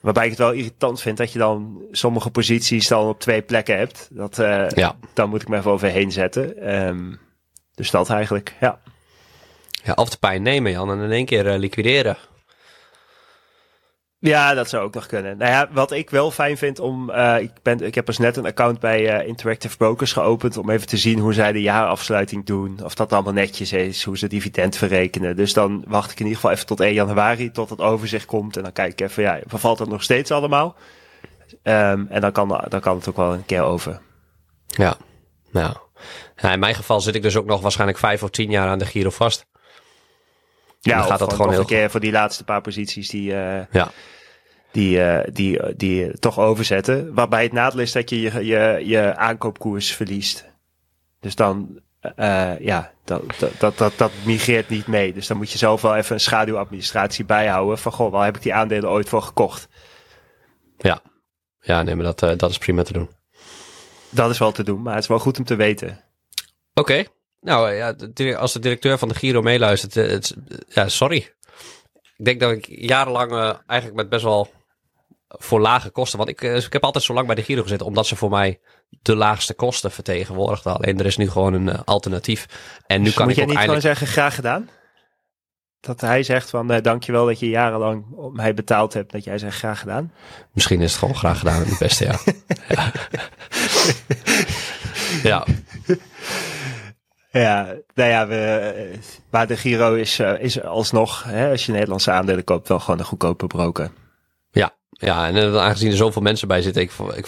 [0.00, 3.78] Waarbij ik het wel irritant vind dat je dan sommige posities dan op twee plekken
[3.78, 4.08] hebt.
[4.10, 4.36] Dat,
[4.74, 4.96] ja.
[5.14, 6.74] Dan moet ik me even overheen zetten.
[6.86, 7.20] Um,
[7.74, 8.78] dus dat eigenlijk, ja.
[9.84, 12.16] Ja, of de pijn nemen, Jan, en in één keer liquideren.
[14.22, 15.36] Ja, dat zou ook nog kunnen.
[15.36, 17.10] Nou ja, wat ik wel fijn vind om.
[17.10, 20.56] Uh, ik, ben, ik heb dus net een account bij uh, Interactive Brokers geopend.
[20.56, 22.78] om even te zien hoe zij de jaarafsluiting doen.
[22.84, 24.04] Of dat allemaal netjes is.
[24.04, 25.36] Hoe ze dividend verrekenen.
[25.36, 27.50] Dus dan wacht ik in ieder geval even tot 1 januari.
[27.50, 28.56] tot het overzicht komt.
[28.56, 30.76] En dan kijk ik even, ja, vervalt dat nog steeds allemaal?
[31.62, 34.00] Um, en dan kan, dan kan het ook wel een keer over.
[34.66, 34.96] Ja,
[35.50, 35.76] nou.
[36.36, 38.78] Ja, in mijn geval zit ik dus ook nog waarschijnlijk vijf of tien jaar aan
[38.78, 39.46] de Giro vast.
[40.84, 43.32] Ja, dan gaat dat gewoon heel een keer voor die laatste paar posities die.
[43.32, 43.90] Uh, ja.
[44.70, 47.14] die, uh, die, die toch overzetten.
[47.14, 50.50] Waarbij het nadeel is dat je je, je, je aankoopkoers verliest.
[51.20, 51.80] Dus dan,
[52.58, 53.22] ja, dat,
[53.58, 55.12] dat, dat, dat, migreert niet mee.
[55.12, 57.78] Dus dan moet je zelf wel even een schaduwadministratie bijhouden.
[57.78, 59.68] Van goh, waar heb ik die aandelen ooit voor gekocht?
[60.78, 61.02] Ja,
[61.60, 63.10] ja nee, maar dat, dat is prima te doen.
[64.10, 65.88] Dat is wel te doen, maar het is wel goed om te weten.
[66.74, 66.80] Oké.
[66.80, 67.08] Okay.
[67.42, 67.94] Nou ja,
[68.34, 70.36] als de directeur van de Giro meeluistert, het,
[70.68, 71.34] ja, sorry.
[72.16, 74.50] Ik denk dat ik jarenlang eigenlijk met best wel
[75.28, 76.18] voor lage kosten.
[76.18, 78.60] Want ik, ik heb altijd zo lang bij de Giro gezeten, omdat ze voor mij
[78.88, 80.74] de laagste kosten vertegenwoordigden.
[80.74, 82.46] Alleen er is nu gewoon een uh, alternatief.
[82.86, 83.82] En nu dus kan moet ik je niet eindelijk...
[83.82, 84.68] gewoon zeggen, graag gedaan?
[85.80, 89.12] Dat hij zegt van, uh, dankjewel dat je jarenlang op mij betaald hebt.
[89.12, 90.12] Dat jij zegt, graag gedaan?
[90.52, 92.18] Misschien is het gewoon graag gedaan het beste, ja.
[92.76, 92.92] ja.
[95.22, 95.46] ja.
[97.32, 98.98] Ja, nou ja, we,
[99.30, 102.98] maar de Giro is, uh, is alsnog, hè, als je Nederlandse aandelen koopt, wel gewoon
[103.00, 103.90] een goedkope broker.
[104.50, 107.26] Ja, ja, en aangezien er zoveel mensen bij zitten, ik, ik,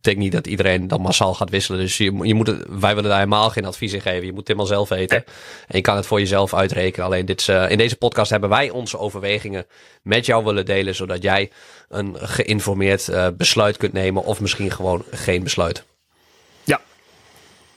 [0.00, 1.80] dat niet dat iedereen dan massaal gaat wisselen.
[1.80, 4.26] Dus je, je moet wij willen daar helemaal geen advies in geven.
[4.26, 5.24] Je moet het helemaal zelf weten.
[5.66, 7.06] En je kan het voor jezelf uitrekenen.
[7.06, 9.66] Alleen dit, in deze podcast hebben wij onze overwegingen
[10.02, 10.94] met jou willen delen.
[10.94, 11.50] Zodat jij
[11.88, 14.24] een geïnformeerd besluit kunt nemen.
[14.24, 15.84] Of misschien gewoon geen besluit.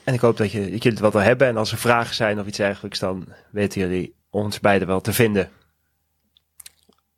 [0.04, 1.48] En ik hoop dat, je, dat jullie het wat wil hebben.
[1.48, 5.14] En als er vragen zijn of iets dergelijks, dan weten jullie ons beiden wel te
[5.14, 5.50] vinden.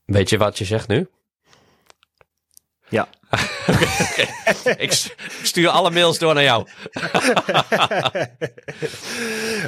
[0.06, 1.08] Weet je wat je zegt nu?
[2.90, 3.08] Ja.
[3.70, 4.76] okay.
[4.78, 4.92] ik,
[5.44, 6.68] stuur alle mails door naar jou.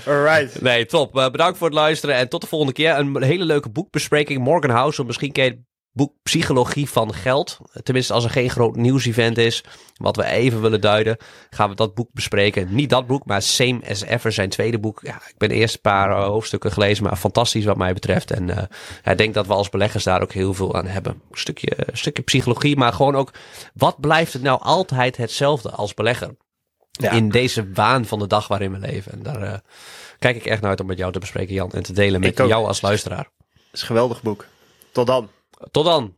[0.06, 0.62] Alright.
[0.62, 1.16] Nee, top.
[1.16, 2.98] Uh, bedankt voor het luisteren en tot de volgende keer.
[2.98, 4.44] Een hele leuke boekbespreking.
[4.44, 5.60] Morgan House, misschien ken je
[5.98, 7.58] boek Psychologie van Geld.
[7.84, 9.64] Tenminste, als er geen groot nieuwsevent is,
[9.96, 11.18] wat we even willen duiden,
[11.50, 12.76] gaan we dat boek bespreken.
[12.76, 15.00] Niet dat boek, maar Same as Ever, zijn tweede boek.
[15.04, 18.32] Ja, ik ben de eerste paar uh, hoofdstukken gelezen, maar fantastisch wat mij betreft.
[18.32, 18.58] En uh,
[19.04, 21.22] ik denk dat we als beleggers daar ook heel veel aan hebben.
[21.32, 23.34] Een stukje, een stukje psychologie, maar gewoon ook,
[23.74, 26.36] wat blijft het nou altijd hetzelfde als belegger?
[26.92, 27.12] Ja.
[27.12, 29.12] In deze waan van de dag waarin we leven.
[29.12, 29.54] En daar uh,
[30.20, 31.72] kijk ik echt naar uit om met jou te bespreken, Jan.
[31.72, 33.30] En te delen met jou als luisteraar.
[33.48, 34.46] Het is een geweldig boek.
[34.92, 35.30] Tot dan.
[35.72, 36.17] Tot dan.